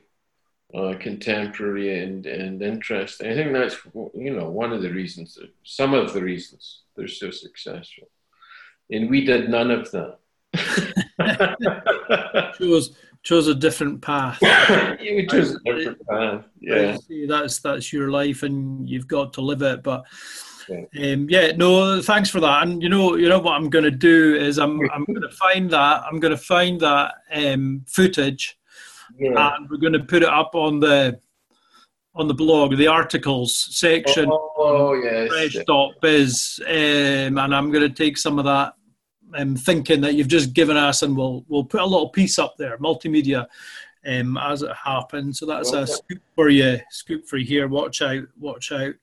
uh, 0.74 0.94
contemporary 0.98 2.02
and, 2.02 2.26
and 2.26 2.62
interesting. 2.62 3.30
I 3.30 3.34
think 3.34 3.52
that's 3.52 3.76
you 4.14 4.34
know 4.34 4.48
one 4.48 4.72
of 4.72 4.80
the 4.80 4.90
reasons, 4.90 5.38
some 5.62 5.92
of 5.92 6.14
the 6.14 6.22
reasons 6.22 6.84
they're 6.96 7.08
so 7.08 7.30
successful, 7.30 8.08
and 8.90 9.10
we 9.10 9.26
did 9.26 9.50
none 9.50 9.70
of 9.70 9.90
that. 9.92 10.18
chose 12.58 12.96
chose 13.26 13.48
a 13.48 13.54
different 13.54 14.00
path. 14.00 14.38
you 15.00 15.26
chose 15.26 15.54
a 15.54 15.58
different 15.64 16.06
path. 16.06 16.44
Yeah, 16.60 16.96
that's 17.28 17.58
that's 17.58 17.92
your 17.92 18.10
life, 18.10 18.44
and 18.44 18.88
you've 18.88 19.08
got 19.08 19.32
to 19.34 19.40
live 19.40 19.62
it. 19.62 19.82
But 19.82 20.04
yeah. 20.68 21.12
Um, 21.12 21.26
yeah, 21.28 21.52
no, 21.56 22.00
thanks 22.02 22.30
for 22.30 22.40
that. 22.40 22.62
And 22.62 22.82
you 22.82 22.88
know, 22.88 23.16
you 23.16 23.28
know 23.28 23.40
what 23.40 23.54
I'm 23.54 23.68
going 23.68 23.84
to 23.84 23.90
do 23.90 24.36
is 24.36 24.58
I'm 24.58 24.80
I'm 24.92 25.04
going 25.08 25.22
to 25.22 25.30
find 25.30 25.68
that 25.70 26.04
I'm 26.04 26.20
going 26.20 26.36
to 26.36 26.42
find 26.42 26.80
that 26.80 27.14
um, 27.34 27.84
footage 27.88 28.56
yeah. 29.18 29.56
and 29.56 29.68
we're 29.68 29.76
going 29.78 29.92
to 29.92 30.04
put 30.04 30.22
it 30.22 30.28
up 30.28 30.54
on 30.54 30.80
the 30.80 31.18
on 32.14 32.28
the 32.28 32.34
blog, 32.34 32.76
the 32.76 32.86
articles 32.86 33.68
section. 33.76 34.30
Oh, 34.30 34.52
oh 34.56 34.94
yes. 34.94 35.28
Fresh.biz, 35.28 36.60
um, 36.66 37.38
and 37.38 37.54
I'm 37.54 37.70
going 37.70 37.86
to 37.86 37.94
take 37.94 38.16
some 38.16 38.38
of 38.38 38.46
that. 38.46 38.72
I'm 39.36 39.48
um, 39.50 39.56
thinking 39.56 40.00
that 40.00 40.14
you've 40.14 40.28
just 40.28 40.54
given 40.54 40.76
us, 40.76 41.02
and 41.02 41.16
we'll 41.16 41.44
we'll 41.48 41.64
put 41.64 41.80
a 41.80 41.86
little 41.86 42.08
piece 42.08 42.38
up 42.38 42.56
there, 42.56 42.78
multimedia, 42.78 43.46
um, 44.06 44.36
as 44.38 44.62
it 44.62 44.74
happens. 44.74 45.38
So 45.38 45.46
that's 45.46 45.72
okay. 45.72 45.82
a 45.82 45.86
scoop 45.86 46.22
for 46.34 46.48
you, 46.48 46.80
scoop 46.90 47.26
for 47.26 47.36
you 47.36 47.46
here. 47.46 47.68
Watch 47.68 48.02
out, 48.02 48.24
watch 48.38 48.72
out. 48.72 48.94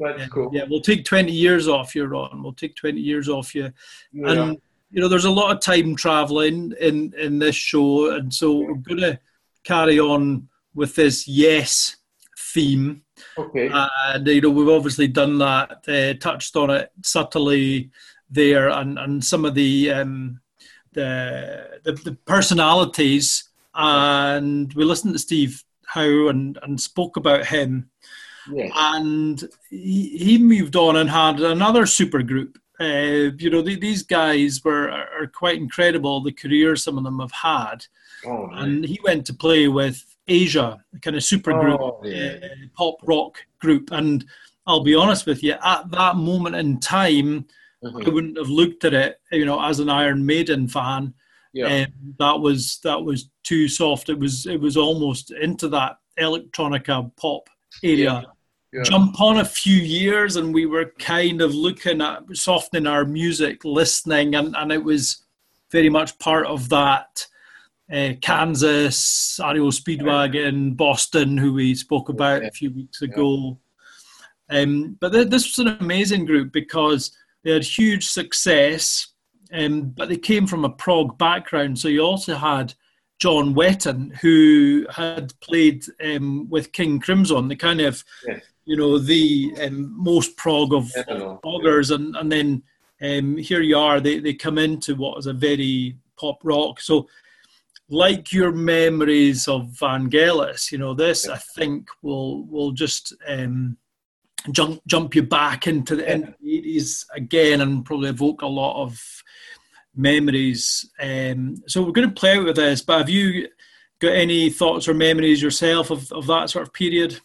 That's 0.00 0.22
um, 0.22 0.28
cool. 0.30 0.50
Yeah, 0.52 0.64
we'll 0.68 0.80
take 0.80 1.04
20 1.04 1.32
years 1.32 1.68
off 1.68 1.94
you, 1.94 2.04
Ron. 2.04 2.42
We'll 2.42 2.52
take 2.52 2.76
20 2.76 3.00
years 3.00 3.28
off 3.28 3.54
you, 3.54 3.72
yeah. 4.12 4.30
and 4.30 4.58
you 4.90 5.00
know, 5.00 5.08
there's 5.08 5.24
a 5.24 5.30
lot 5.30 5.54
of 5.54 5.60
time 5.60 5.94
traveling 5.96 6.72
in 6.80 7.12
in 7.18 7.38
this 7.38 7.56
show, 7.56 8.14
and 8.14 8.32
so 8.32 8.58
we're 8.58 8.74
gonna 8.74 9.20
carry 9.64 9.98
on 9.98 10.48
with 10.74 10.94
this 10.94 11.26
yes 11.26 11.96
theme. 12.38 13.02
Okay. 13.36 13.70
And 13.72 14.26
you 14.26 14.40
know 14.40 14.50
we've 14.50 14.68
obviously 14.68 15.08
done 15.08 15.38
that, 15.38 15.88
uh, 15.88 16.14
touched 16.18 16.56
on 16.56 16.70
it 16.70 16.90
subtly 17.02 17.90
there, 18.30 18.68
and 18.68 18.98
and 18.98 19.24
some 19.24 19.44
of 19.44 19.54
the 19.54 19.90
um, 19.90 20.40
the, 20.92 21.80
the, 21.84 21.92
the 21.92 22.12
personalities, 22.24 23.44
and 23.74 24.72
we 24.74 24.84
listened 24.84 25.14
to 25.14 25.18
Steve 25.18 25.64
Howe 25.86 26.28
and 26.28 26.58
and 26.62 26.80
spoke 26.80 27.16
about 27.16 27.46
him. 27.46 27.90
Yes. 28.52 28.70
And 28.76 29.42
he, 29.70 30.16
he 30.18 30.38
moved 30.38 30.76
on 30.76 30.96
and 30.96 31.10
had 31.10 31.40
another 31.40 31.84
super 31.84 32.22
group. 32.22 32.58
Uh, 32.78 33.32
you 33.38 33.50
know, 33.50 33.62
the, 33.62 33.74
these 33.74 34.02
guys 34.02 34.62
were 34.62 34.90
are 34.90 35.26
quite 35.26 35.58
incredible. 35.58 36.20
The 36.20 36.32
careers 36.32 36.84
some 36.84 36.96
of 36.96 37.04
them 37.04 37.18
have 37.18 37.32
had, 37.32 37.86
Oh, 38.24 38.48
and 38.52 38.84
he 38.84 39.00
went 39.04 39.26
to 39.26 39.34
play 39.34 39.68
with 39.68 40.02
Asia, 40.28 40.82
a 40.94 40.98
kind 41.00 41.16
of 41.16 41.24
super 41.24 41.52
group, 41.52 41.80
oh, 41.80 42.00
yeah. 42.04 42.38
uh, 42.42 42.48
pop 42.76 42.96
rock 43.02 43.38
group. 43.58 43.90
And 43.92 44.24
I'll 44.66 44.82
be 44.82 44.94
honest 44.94 45.26
with 45.26 45.42
you, 45.42 45.54
at 45.62 45.90
that 45.90 46.16
moment 46.16 46.56
in 46.56 46.80
time, 46.80 47.46
mm-hmm. 47.84 48.06
I 48.06 48.10
wouldn't 48.10 48.38
have 48.38 48.48
looked 48.48 48.84
at 48.84 48.94
it, 48.94 49.20
you 49.32 49.44
know, 49.44 49.62
as 49.62 49.80
an 49.80 49.88
Iron 49.88 50.24
Maiden 50.24 50.68
fan. 50.68 51.14
Yeah. 51.52 51.84
Um, 51.84 52.14
that 52.18 52.40
was 52.40 52.80
that 52.84 53.02
was 53.02 53.30
too 53.42 53.68
soft. 53.68 54.08
It 54.08 54.18
was 54.18 54.46
it 54.46 54.60
was 54.60 54.76
almost 54.76 55.30
into 55.30 55.68
that 55.68 55.96
electronica 56.18 57.10
pop 57.16 57.48
area. 57.82 58.04
Yeah. 58.04 58.22
Yeah. 58.72 58.82
Jump 58.82 59.20
on 59.20 59.38
a 59.38 59.44
few 59.44 59.76
years, 59.76 60.36
and 60.36 60.52
we 60.52 60.66
were 60.66 60.92
kind 60.98 61.40
of 61.40 61.54
looking 61.54 62.02
at 62.02 62.24
softening 62.34 62.86
our 62.86 63.04
music, 63.04 63.64
listening, 63.64 64.34
and, 64.34 64.54
and 64.56 64.72
it 64.72 64.82
was 64.82 65.24
very 65.70 65.88
much 65.88 66.18
part 66.18 66.46
of 66.46 66.68
that 66.68 67.26
uh, 67.92 68.12
Kansas, 68.20 69.38
REO 69.42 69.70
Speedwagon, 69.70 70.76
Boston, 70.76 71.36
who 71.36 71.52
we 71.54 71.74
spoke 71.74 72.08
about 72.08 72.44
a 72.44 72.50
few 72.50 72.70
weeks 72.70 73.02
ago. 73.02 73.58
Um, 74.50 74.96
but 75.00 75.12
th- 75.12 75.28
this 75.28 75.46
was 75.46 75.66
an 75.66 75.76
amazing 75.80 76.24
group 76.24 76.52
because 76.52 77.16
they 77.46 77.52
had 77.52 77.62
huge 77.62 78.08
success, 78.08 79.06
um, 79.52 79.94
but 79.96 80.08
they 80.08 80.16
came 80.16 80.48
from 80.48 80.64
a 80.64 80.68
prog 80.68 81.16
background. 81.16 81.78
So 81.78 81.86
you 81.86 82.00
also 82.00 82.34
had 82.34 82.74
John 83.20 83.54
Wetton, 83.54 84.16
who 84.16 84.84
had 84.90 85.32
played 85.40 85.84
um, 86.04 86.50
with 86.50 86.72
King 86.72 86.98
Crimson, 86.98 87.46
the 87.46 87.54
kind 87.54 87.80
of, 87.80 88.02
you 88.64 88.76
know, 88.76 88.98
the 88.98 89.54
um, 89.62 89.94
most 89.96 90.36
prog 90.36 90.74
of 90.74 90.90
proggers. 91.44 91.94
And, 91.94 92.16
and 92.16 92.32
then 92.32 92.64
um, 93.00 93.36
here 93.36 93.60
you 93.60 93.78
are, 93.78 94.00
they, 94.00 94.18
they 94.18 94.34
come 94.34 94.58
into 94.58 94.96
what 94.96 95.16
is 95.18 95.28
a 95.28 95.32
very 95.32 95.96
pop 96.18 96.40
rock. 96.42 96.80
So 96.80 97.06
like 97.88 98.32
your 98.32 98.50
memories 98.50 99.46
of 99.46 99.68
Vangelis, 99.68 100.72
you 100.72 100.78
know, 100.78 100.94
this 100.94 101.28
I 101.28 101.36
think 101.38 101.86
will 102.02 102.44
will 102.46 102.72
just 102.72 103.14
um, 103.28 103.76
jump 104.52 104.80
jump 104.86 105.14
you 105.14 105.22
back 105.22 105.66
into 105.66 105.96
the, 105.96 106.02
yeah. 106.02 106.16
the 106.40 106.78
80s 106.78 107.04
again 107.14 107.60
and 107.60 107.84
probably 107.84 108.10
evoke 108.10 108.42
a 108.42 108.46
lot 108.46 108.82
of 108.82 109.00
memories. 109.94 110.88
Um, 111.00 111.56
so 111.66 111.82
we're 111.82 111.92
going 111.92 112.08
to 112.08 112.14
play 112.14 112.36
out 112.36 112.44
with 112.44 112.56
this, 112.56 112.82
but 112.82 112.98
have 112.98 113.08
you 113.08 113.48
got 113.98 114.12
any 114.12 114.50
thoughts 114.50 114.88
or 114.88 114.94
memories 114.94 115.42
yourself 115.42 115.90
of, 115.90 116.12
of 116.12 116.26
that 116.26 116.50
sort 116.50 116.66
of 116.66 116.72
period? 116.72 117.20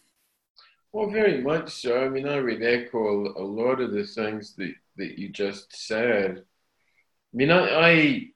Well, 0.92 1.10
very 1.10 1.40
much 1.40 1.70
so. 1.70 2.04
I 2.04 2.08
mean, 2.08 2.28
I 2.28 2.40
would 2.40 2.62
echo 2.62 3.32
a 3.38 3.44
lot 3.44 3.80
of 3.80 3.92
the 3.92 4.04
things 4.04 4.54
that, 4.56 4.74
that 4.96 5.18
you 5.18 5.30
just 5.30 5.74
said. 5.74 6.44
I 7.32 7.36
mean, 7.36 7.50
I, 7.50 7.88
I 7.88 8.28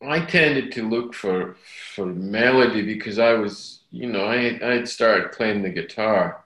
I 0.00 0.20
tended 0.20 0.72
to 0.72 0.88
look 0.88 1.12
for 1.12 1.56
for 1.94 2.06
melody 2.06 2.82
because 2.82 3.18
I 3.18 3.34
was, 3.34 3.82
you 3.90 4.06
know, 4.06 4.24
I 4.24 4.58
I 4.62 4.74
had 4.76 4.88
started 4.88 5.32
playing 5.32 5.62
the 5.62 5.70
guitar, 5.70 6.44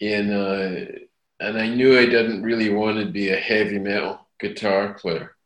and 0.00 0.32
uh, 0.32 0.92
and 1.40 1.58
I 1.58 1.68
knew 1.68 1.98
I 1.98 2.06
didn't 2.06 2.42
really 2.42 2.70
want 2.70 2.98
to 2.98 3.06
be 3.06 3.30
a 3.30 3.36
heavy 3.36 3.78
metal 3.78 4.26
guitar 4.40 4.94
player, 4.94 5.36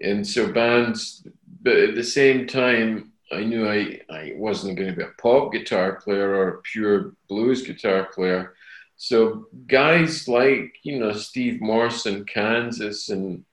and 0.00 0.26
so 0.26 0.52
bands. 0.52 1.26
But 1.62 1.76
at 1.76 1.94
the 1.94 2.04
same 2.04 2.46
time, 2.46 3.12
I 3.32 3.44
knew 3.44 3.68
I 3.68 4.00
I 4.10 4.32
wasn't 4.36 4.76
going 4.76 4.90
to 4.90 4.96
be 4.96 5.02
a 5.02 5.20
pop 5.20 5.52
guitar 5.52 5.96
player 5.96 6.34
or 6.34 6.48
a 6.48 6.62
pure 6.62 7.14
blues 7.28 7.62
guitar 7.62 8.08
player. 8.12 8.54
So 8.96 9.46
guys 9.66 10.28
like 10.28 10.74
you 10.82 10.98
know 10.98 11.12
Steve 11.12 11.60
Morse 11.60 12.04
Morrison, 12.04 12.24
Kansas, 12.26 13.08
and 13.08 13.44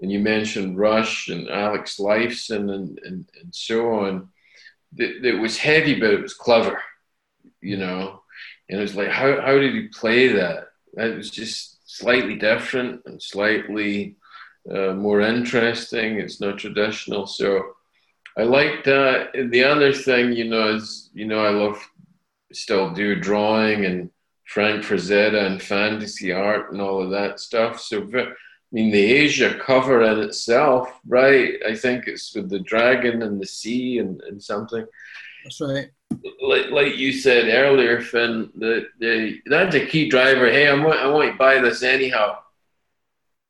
and 0.00 0.10
you 0.10 0.18
mentioned 0.18 0.78
Rush 0.78 1.28
and 1.28 1.48
Alex 1.48 1.98
Lifeson 1.98 2.74
and, 2.74 2.98
and, 3.04 3.28
and 3.40 3.54
so 3.54 3.94
on. 3.94 4.28
That 4.94 5.24
it, 5.24 5.40
was 5.40 5.56
heavy, 5.56 5.98
but 5.98 6.12
it 6.12 6.22
was 6.22 6.34
clever, 6.34 6.80
you 7.60 7.76
know. 7.76 8.20
And 8.68 8.78
it 8.78 8.82
was 8.82 8.96
like, 8.96 9.08
how, 9.08 9.40
how 9.40 9.58
did 9.58 9.74
he 9.74 9.88
play 9.88 10.28
that? 10.28 10.68
It 10.96 11.16
was 11.16 11.30
just 11.30 11.78
slightly 11.86 12.36
different 12.36 13.02
and 13.06 13.22
slightly 13.22 14.16
uh, 14.70 14.94
more 14.94 15.20
interesting. 15.20 16.18
It's 16.18 16.40
not 16.40 16.58
traditional. 16.58 17.26
So 17.26 17.62
I 18.36 18.42
like 18.42 18.84
that. 18.84 19.32
The 19.50 19.64
other 19.64 19.92
thing, 19.92 20.32
you 20.32 20.44
know, 20.44 20.74
is, 20.74 21.10
you 21.14 21.26
know, 21.26 21.44
I 21.44 21.50
love 21.50 21.78
still 22.52 22.90
do 22.90 23.14
drawing 23.16 23.84
and 23.84 24.10
Frank 24.46 24.84
Frazetta 24.84 25.46
and 25.46 25.60
fantasy 25.60 26.32
art 26.32 26.72
and 26.72 26.80
all 26.80 27.02
of 27.02 27.10
that 27.10 27.40
stuff. 27.40 27.80
So, 27.80 28.08
I 28.14 28.32
mean, 28.72 28.90
the 28.90 29.12
Asia 29.12 29.58
cover 29.58 30.02
in 30.02 30.20
itself, 30.20 30.88
right? 31.06 31.54
I 31.66 31.74
think 31.74 32.06
it's 32.06 32.34
with 32.34 32.50
the 32.50 32.60
dragon 32.60 33.22
and 33.22 33.40
the 33.40 33.46
sea 33.46 33.98
and, 33.98 34.20
and 34.22 34.42
something. 34.42 34.86
That's 35.44 35.60
right. 35.60 35.90
Like, 36.42 36.70
like 36.70 36.96
you 36.96 37.12
said 37.12 37.48
earlier, 37.48 38.00
Finn, 38.00 38.50
the, 38.56 38.86
the, 38.98 39.40
that's 39.46 39.74
a 39.74 39.86
key 39.86 40.08
driver. 40.08 40.50
Hey, 40.50 40.68
I 40.68 40.74
want, 40.74 40.98
I 40.98 41.06
want 41.08 41.32
to 41.32 41.38
buy 41.38 41.60
this 41.60 41.82
anyhow 41.82 42.38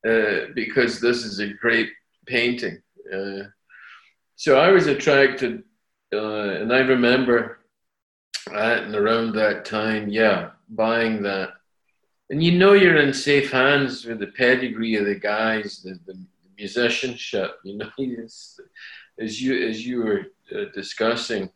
uh, 0.07 0.47
because 0.53 0.99
this 0.99 1.23
is 1.23 1.39
a 1.39 1.53
great 1.53 1.89
painting. 2.25 2.81
Uh, 3.13 3.43
so 4.35 4.59
I 4.59 4.71
was 4.71 4.87
attracted, 4.87 5.63
uh, 6.13 6.49
and 6.49 6.73
I 6.73 6.79
remember 6.79 7.59
at 8.53 8.83
and 8.83 8.95
around 8.95 9.33
that 9.33 9.65
time, 9.65 10.09
yeah, 10.09 10.51
buying 10.69 11.23
that. 11.23 11.53
And 12.29 12.43
you 12.43 12.57
know 12.57 12.73
you're 12.73 12.97
in 12.97 13.13
safe 13.13 13.51
hands 13.51 14.05
with 14.05 14.19
the 14.19 14.27
pedigree 14.27 14.95
of 14.95 15.05
the 15.05 15.15
guys, 15.15 15.81
the, 15.83 15.99
the 16.05 16.19
musicianship. 16.57 17.59
You 17.63 17.77
know, 17.77 17.89
as 19.19 19.41
you 19.41 19.67
as 19.67 19.85
you 19.85 20.03
were 20.03 20.25
uh, 20.53 20.65
discussing, 20.73 21.49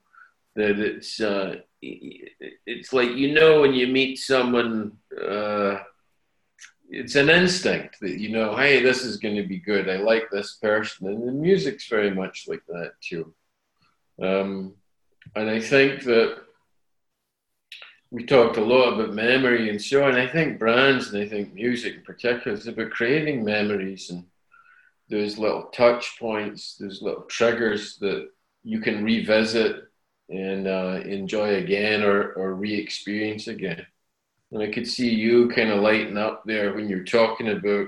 that 0.56 0.80
it's 0.80 1.20
uh, 1.20 1.56
it's 1.82 2.94
like 2.94 3.12
you 3.12 3.34
know 3.34 3.62
when 3.62 3.74
you 3.74 3.88
meet 3.88 4.18
someone, 4.18 4.98
uh, 5.20 5.80
it's 6.90 7.16
an 7.16 7.30
instinct 7.30 8.00
that 8.02 8.20
you 8.20 8.30
know, 8.30 8.56
hey, 8.56 8.82
this 8.82 9.04
is 9.04 9.18
going 9.18 9.36
to 9.36 9.48
be 9.48 9.60
good. 9.60 9.90
I 9.90 9.98
like 9.98 10.30
this 10.32 10.56
person, 10.56 11.08
and 11.08 11.28
the 11.28 11.32
music's 11.32 11.88
very 11.88 12.12
much 12.12 12.46
like 12.48 12.64
that 12.68 12.94
too. 13.02 13.34
Um, 14.22 14.74
and 15.36 15.50
I 15.50 15.60
think 15.60 16.04
that 16.04 16.40
we 18.12 18.26
talked 18.26 18.58
a 18.58 18.64
lot 18.64 18.94
about 18.94 19.14
memory 19.14 19.70
and 19.70 19.82
so 19.82 20.04
on. 20.04 20.16
I 20.16 20.28
think 20.28 20.58
brands 20.58 21.14
and 21.14 21.24
I 21.24 21.28
think 21.28 21.54
music 21.54 21.96
in 21.96 22.02
particular 22.02 22.58
is 22.58 22.68
about 22.68 22.90
creating 22.90 23.46
memories 23.46 24.10
and 24.10 24.26
those 25.10 25.38
little 25.38 25.64
touch 25.66 26.18
points, 26.20 26.76
those 26.76 27.02
little 27.02 27.24
triggers 27.24 27.98
that 27.98 28.30
you 28.64 28.80
can 28.80 29.04
revisit 29.04 29.89
and 30.30 30.68
uh, 30.68 31.02
enjoy 31.06 31.56
again 31.56 32.04
or, 32.04 32.34
or 32.34 32.54
re 32.54 32.74
experience 32.76 33.48
again. 33.48 33.86
And 34.52 34.62
I 34.62 34.72
could 34.72 34.88
see 34.88 35.10
you 35.10 35.50
kind 35.50 35.70
of 35.70 35.82
lighting 35.82 36.18
up 36.18 36.44
there 36.46 36.74
when 36.74 36.90
you're 36.90 37.04
talking 37.04 37.50
about 37.50 37.88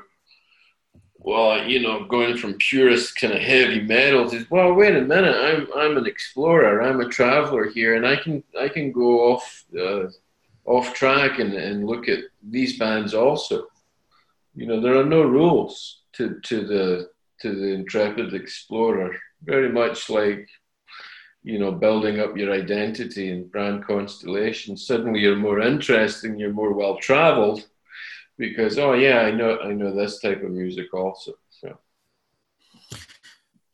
well, 1.24 1.64
you 1.68 1.82
know, 1.82 2.06
going 2.06 2.36
from 2.36 2.56
purist 2.56 3.16
kind 3.16 3.34
of 3.34 3.42
heavy 3.42 3.82
metal 3.82 4.28
to 4.30 4.46
well, 4.50 4.74
wait 4.74 4.96
a 4.96 5.02
minute, 5.02 5.36
I'm 5.36 5.68
I'm 5.76 5.98
an 5.98 6.08
explorer, 6.08 6.82
I'm 6.82 7.00
a 7.00 7.10
traveler 7.10 7.70
here, 7.70 7.96
and 7.96 8.08
I 8.08 8.16
can 8.16 8.44
I 8.60 8.68
can 8.68 8.92
go 8.92 9.34
off 9.34 9.64
uh, 9.80 10.08
off 10.66 10.94
track 10.94 11.40
and, 11.40 11.54
and 11.54 11.86
look 11.86 12.08
at 12.08 12.20
these 12.42 12.80
bands 12.80 13.14
also. 13.14 13.68
You 14.56 14.66
know, 14.66 14.82
there 14.82 14.98
are 14.98 15.06
no 15.06 15.22
rules 15.22 16.02
to 16.14 16.40
to 16.40 16.66
the 16.66 17.10
to 17.42 17.56
the 17.56 17.74
intrepid 17.74 18.34
explorer. 18.34 19.16
Very 19.44 19.70
much 19.70 20.10
like 20.10 20.48
you 21.44 21.58
know 21.60 21.72
building 21.72 22.20
up 22.20 22.38
your 22.38 22.54
identity 22.54 23.32
and 23.32 23.52
brand 23.52 23.86
constellation. 23.86 24.78
Suddenly, 24.78 25.20
you're 25.20 25.36
more 25.36 25.60
interesting, 25.60 26.38
you're 26.38 26.54
more 26.54 26.74
well 26.74 26.98
traveled 26.98 27.68
because 28.38 28.78
oh 28.78 28.94
yeah, 28.94 29.22
I 29.22 29.32
know 29.32 29.60
I 29.60 29.74
know 29.74 29.96
this 29.96 30.20
type 30.20 30.44
of 30.44 30.52
music 30.52 30.94
also. 30.94 31.34
So. 31.50 31.78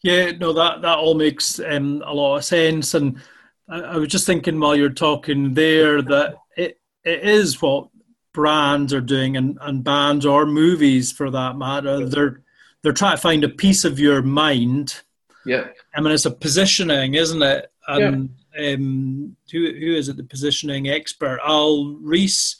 Yeah, 0.03 0.31
no, 0.31 0.53
that 0.53 0.81
that 0.81 0.97
all 0.99 1.15
makes 1.15 1.59
um, 1.59 2.03
a 2.05 2.13
lot 2.13 2.37
of 2.37 2.45
sense, 2.45 2.93
and 2.93 3.19
I, 3.67 3.79
I, 3.79 3.97
was 3.97 4.09
just 4.09 4.25
thinking 4.25 4.59
while 4.59 4.75
you're 4.75 4.89
talking 4.89 5.53
there 5.53 6.01
that 6.01 6.35
it 6.55 6.79
it 7.03 7.23
is 7.23 7.61
what 7.61 7.89
brands 8.33 8.93
are 8.93 9.01
doing, 9.01 9.35
and, 9.35 9.57
and 9.61 9.83
bands 9.83 10.25
or 10.25 10.45
movies 10.45 11.11
for 11.11 11.31
that 11.31 11.57
matter. 11.57 12.05
They're 12.05 12.43
they're 12.83 12.93
trying 12.93 13.17
to 13.17 13.21
find 13.21 13.43
a 13.43 13.49
piece 13.49 13.83
of 13.83 13.99
your 13.99 14.21
mind. 14.21 15.01
Yeah, 15.47 15.67
I 15.95 16.01
mean 16.01 16.13
it's 16.13 16.25
a 16.25 16.31
positioning, 16.31 17.15
isn't 17.15 17.41
it? 17.41 17.71
And 17.87 18.29
yeah. 18.55 18.73
um, 18.73 19.35
who 19.51 19.59
who 19.71 19.95
is 19.95 20.09
it? 20.09 20.17
The 20.17 20.23
positioning 20.23 20.89
expert, 20.89 21.39
Al 21.45 21.95
Ries, 22.01 22.57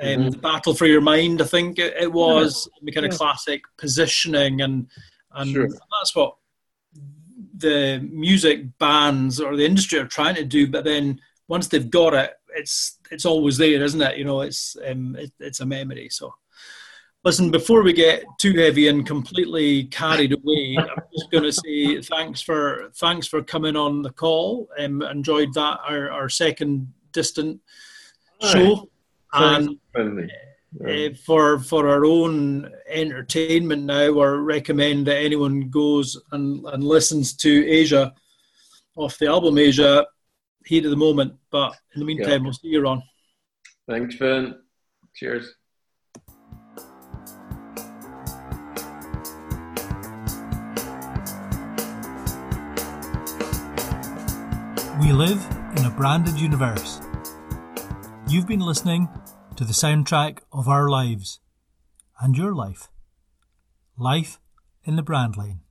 um, 0.00 0.08
mm-hmm. 0.08 0.30
the 0.30 0.38
battle 0.38 0.74
for 0.74 0.86
your 0.86 1.00
mind. 1.00 1.42
I 1.42 1.44
think 1.44 1.78
it, 1.78 1.94
it 2.00 2.12
was 2.12 2.68
yeah. 2.72 2.78
the 2.84 2.92
kind 2.92 3.06
of 3.06 3.12
yeah. 3.12 3.18
classic 3.18 3.62
positioning, 3.76 4.60
and 4.60 4.86
and 5.32 5.50
sure. 5.50 5.68
that's 5.68 6.14
what 6.14 6.36
the 7.56 8.06
music 8.10 8.78
bands 8.78 9.40
or 9.40 9.56
the 9.56 9.66
industry 9.66 9.98
are 9.98 10.06
trying 10.06 10.34
to 10.36 10.44
do. 10.44 10.66
But 10.66 10.84
then 10.84 11.20
once 11.48 11.68
they've 11.68 11.90
got 11.90 12.14
it, 12.14 12.32
it's 12.54 12.98
it's 13.10 13.24
always 13.24 13.58
there, 13.58 13.82
isn't 13.82 14.00
it? 14.00 14.16
You 14.16 14.24
know, 14.24 14.42
it's 14.42 14.76
um, 14.86 15.16
it, 15.16 15.32
it's 15.40 15.60
a 15.60 15.66
memory. 15.66 16.08
So. 16.10 16.34
Listen, 17.24 17.52
before 17.52 17.82
we 17.82 17.92
get 17.92 18.24
too 18.38 18.54
heavy 18.54 18.88
and 18.88 19.06
completely 19.06 19.84
carried 19.84 20.32
away, 20.38 20.76
I'm 20.76 21.02
just 21.14 21.30
going 21.30 21.44
to 21.44 21.52
say 21.52 22.00
thanks 22.02 22.40
for 22.40 22.90
thanks 22.96 23.26
for 23.26 23.42
coming 23.42 23.76
on 23.76 24.02
the 24.02 24.10
call. 24.10 24.68
Um, 24.78 25.02
enjoyed 25.02 25.54
that 25.54 25.78
our, 25.88 26.10
our 26.10 26.28
second 26.28 26.92
distant 27.12 27.60
show 28.40 28.88
and 29.32 29.78
uh, 30.84 31.10
for 31.24 31.58
for 31.58 31.88
our 31.88 32.04
own 32.04 32.70
entertainment 32.88 33.84
now, 33.84 34.08
or 34.08 34.42
recommend 34.42 35.06
that 35.06 35.18
anyone 35.18 35.68
goes 35.68 36.20
and, 36.32 36.64
and 36.66 36.82
listens 36.82 37.34
to 37.36 37.68
Asia 37.68 38.12
off 38.96 39.18
the 39.18 39.26
album 39.26 39.58
Asia 39.58 40.04
heat 40.64 40.84
of 40.84 40.90
the 40.90 40.96
moment. 40.96 41.34
But 41.50 41.76
in 41.94 42.00
the 42.00 42.06
meantime, 42.06 42.30
yeah. 42.30 42.38
we'll 42.38 42.52
see 42.52 42.68
you 42.68 42.86
on. 42.86 43.02
Thanks, 43.88 44.16
Ben. 44.16 44.56
Cheers. 45.14 45.54
We 55.02 55.10
live 55.10 55.44
in 55.76 55.84
a 55.84 55.90
branded 55.90 56.38
universe. 56.38 57.00
You've 58.28 58.46
been 58.46 58.60
listening 58.60 59.08
to 59.56 59.64
the 59.64 59.72
soundtrack 59.72 60.38
of 60.52 60.68
our 60.68 60.88
lives 60.88 61.40
and 62.20 62.36
your 62.36 62.54
life. 62.54 62.88
Life 63.98 64.38
in 64.84 64.94
the 64.94 65.02
Brand 65.02 65.36
Lane. 65.36 65.62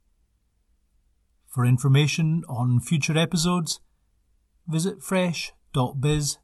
For 1.47 1.65
information 1.65 2.43
on 2.49 2.81
future 2.81 3.17
episodes, 3.17 3.79
visit 4.67 5.01
fresh.biz 5.01 6.37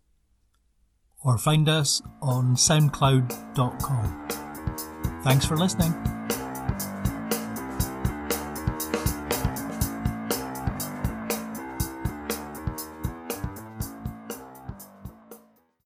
or 1.26 1.38
find 1.38 1.68
us 1.68 2.02
on 2.22 2.56
soundcloud.com. 2.56 4.28
Thanks 5.26 5.46
for 5.46 5.58
listening. 5.58 6.17